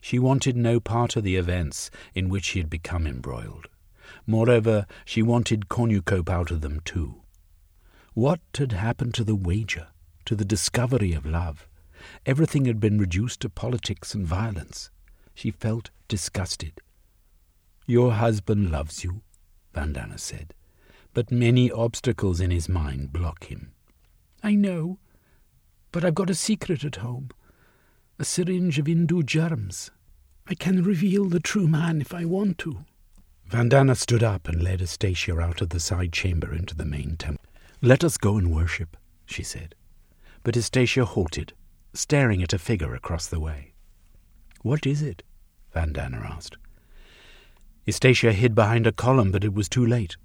She 0.00 0.18
wanted 0.18 0.56
no 0.56 0.80
part 0.80 1.16
of 1.16 1.22
the 1.22 1.36
events 1.36 1.90
in 2.14 2.30
which 2.30 2.44
she 2.46 2.60
had 2.60 2.70
become 2.70 3.06
embroiled. 3.06 3.68
Moreover, 4.26 4.86
she 5.04 5.20
wanted 5.20 5.68
cornucope 5.68 6.30
out 6.30 6.50
of 6.50 6.62
them 6.62 6.80
too. 6.82 7.20
What 8.14 8.40
had 8.56 8.72
happened 8.72 9.12
to 9.16 9.24
the 9.24 9.36
wager? 9.36 9.88
To 10.24 10.34
the 10.34 10.44
discovery 10.44 11.12
of 11.12 11.26
love. 11.26 11.68
Everything 12.26 12.64
had 12.64 12.80
been 12.80 12.98
reduced 12.98 13.40
to 13.40 13.48
politics 13.48 14.14
and 14.14 14.26
violence. 14.26 14.90
She 15.34 15.50
felt 15.50 15.90
disgusted. 16.08 16.80
Your 17.86 18.12
husband 18.12 18.70
loves 18.70 19.04
you, 19.04 19.22
Vandana 19.74 20.18
said, 20.18 20.54
but 21.12 21.30
many 21.30 21.70
obstacles 21.70 22.40
in 22.40 22.50
his 22.50 22.68
mind 22.68 23.12
block 23.12 23.44
him. 23.44 23.72
I 24.42 24.54
know, 24.54 24.98
but 25.92 26.04
I've 26.04 26.14
got 26.14 26.30
a 26.30 26.34
secret 26.34 26.84
at 26.84 26.96
home 26.96 27.30
a 28.18 28.24
syringe 28.24 28.78
of 28.78 28.86
Hindu 28.86 29.22
germs. 29.22 29.90
I 30.46 30.54
can 30.54 30.82
reveal 30.82 31.24
the 31.24 31.40
true 31.40 31.66
man 31.66 32.02
if 32.02 32.12
I 32.12 32.26
want 32.26 32.58
to. 32.58 32.84
Vandana 33.48 33.96
stood 33.96 34.22
up 34.22 34.46
and 34.46 34.62
led 34.62 34.80
Eustacia 34.80 35.40
out 35.40 35.62
of 35.62 35.70
the 35.70 35.80
side 35.80 36.12
chamber 36.12 36.52
into 36.54 36.76
the 36.76 36.84
main 36.84 37.16
temple. 37.16 37.46
Let 37.80 38.04
us 38.04 38.18
go 38.18 38.36
and 38.36 38.54
worship, 38.54 38.94
she 39.24 39.42
said 39.42 39.74
but 40.42 40.56
Eustacia 40.56 41.04
halted, 41.04 41.52
staring 41.92 42.42
at 42.42 42.52
a 42.52 42.58
figure 42.58 42.94
across 42.94 43.26
the 43.26 43.40
way. 43.40 43.72
What 44.62 44.86
is 44.86 45.02
it? 45.02 45.22
Vandana 45.74 46.24
asked. 46.24 46.56
Eustacia 47.86 48.32
hid 48.32 48.54
behind 48.54 48.86
a 48.86 48.92
column, 48.92 49.32
but 49.32 49.44
it 49.44 49.54
was 49.54 49.68
too 49.68 49.84
late. 49.84 50.16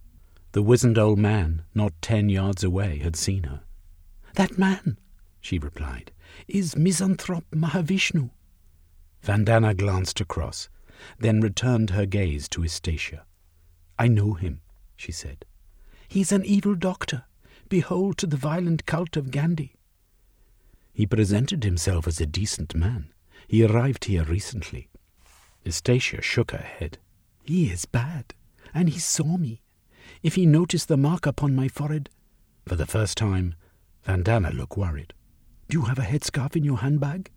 The 0.52 0.64
wizened 0.64 0.98
old 0.98 1.20
man, 1.20 1.64
not 1.74 1.94
ten 2.02 2.30
yards 2.30 2.64
away, 2.64 3.00
had 3.00 3.16
seen 3.16 3.44
her. 3.44 3.62
That 4.36 4.58
man, 4.58 4.98
she 5.42 5.58
replied, 5.58 6.12
is 6.48 6.76
Misanthrope 6.76 7.50
Mahavishnu. 7.52 8.30
Vandana 9.24 9.76
glanced 9.76 10.22
across, 10.22 10.70
then 11.20 11.42
returned 11.42 11.92
her 11.92 12.06
gaze 12.06 12.48
to 12.50 12.62
Eustacia. 12.62 13.26
I 13.98 14.08
know 14.08 14.34
him, 14.34 14.62
she 14.96 15.12
said. 15.12 15.46
He's 16.08 16.32
an 16.32 16.46
evil 16.46 16.76
doctor, 16.76 17.24
behold 17.70 18.18
to 18.20 18.28
the 18.28 18.38
violent 18.38 18.86
cult 18.86 19.18
of 19.18 19.32
Gandhi. 19.32 19.76
He 20.96 21.06
presented 21.06 21.66
himself 21.66 22.08
as 22.08 22.22
a 22.22 22.26
decent 22.26 22.74
man. 22.74 23.10
He 23.50 23.66
arrived 23.66 24.06
here 24.06 24.24
recently. 24.24 24.88
Eustacia 25.66 26.22
shook 26.22 26.52
her 26.52 26.58
head. 26.58 27.00
He 27.44 27.70
is 27.70 27.84
bad, 27.86 28.34
and 28.74 28.88
he 28.88 28.98
saw 28.98 29.36
me. 29.36 29.62
If 30.24 30.36
he 30.36 30.46
noticed 30.46 30.88
the 30.88 30.96
mark 30.96 31.26
upon 31.26 31.54
my 31.54 31.68
forehead. 31.68 32.10
For 32.66 32.78
the 32.78 32.86
first 32.86 33.18
time, 33.18 33.56
Vandana 34.08 34.56
looked 34.56 34.78
worried. 34.78 35.14
Do 35.68 35.80
you 35.80 35.86
have 35.86 36.00
a 36.00 36.04
headscarf 36.04 36.56
in 36.56 36.64
your 36.64 36.78
handbag? 36.78 37.30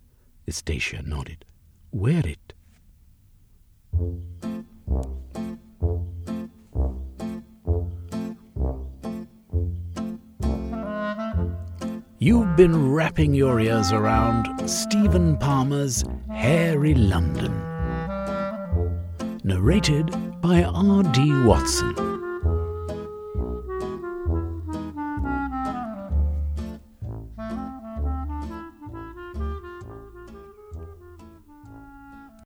Eustacia 0.46 1.02
nodded. 1.02 1.44
Wear 1.90 2.24
it. 2.24 2.52
You've 12.20 12.56
been 12.56 12.90
wrapping 12.90 13.32
your 13.32 13.60
ears 13.60 13.92
around 13.92 14.68
Stephen 14.68 15.36
Palmer's 15.36 16.02
Hairy 16.28 16.94
London. 16.94 17.52
Narrated 19.44 20.10
by 20.40 20.64
R.D. 20.64 21.44
Watson. 21.44 22.17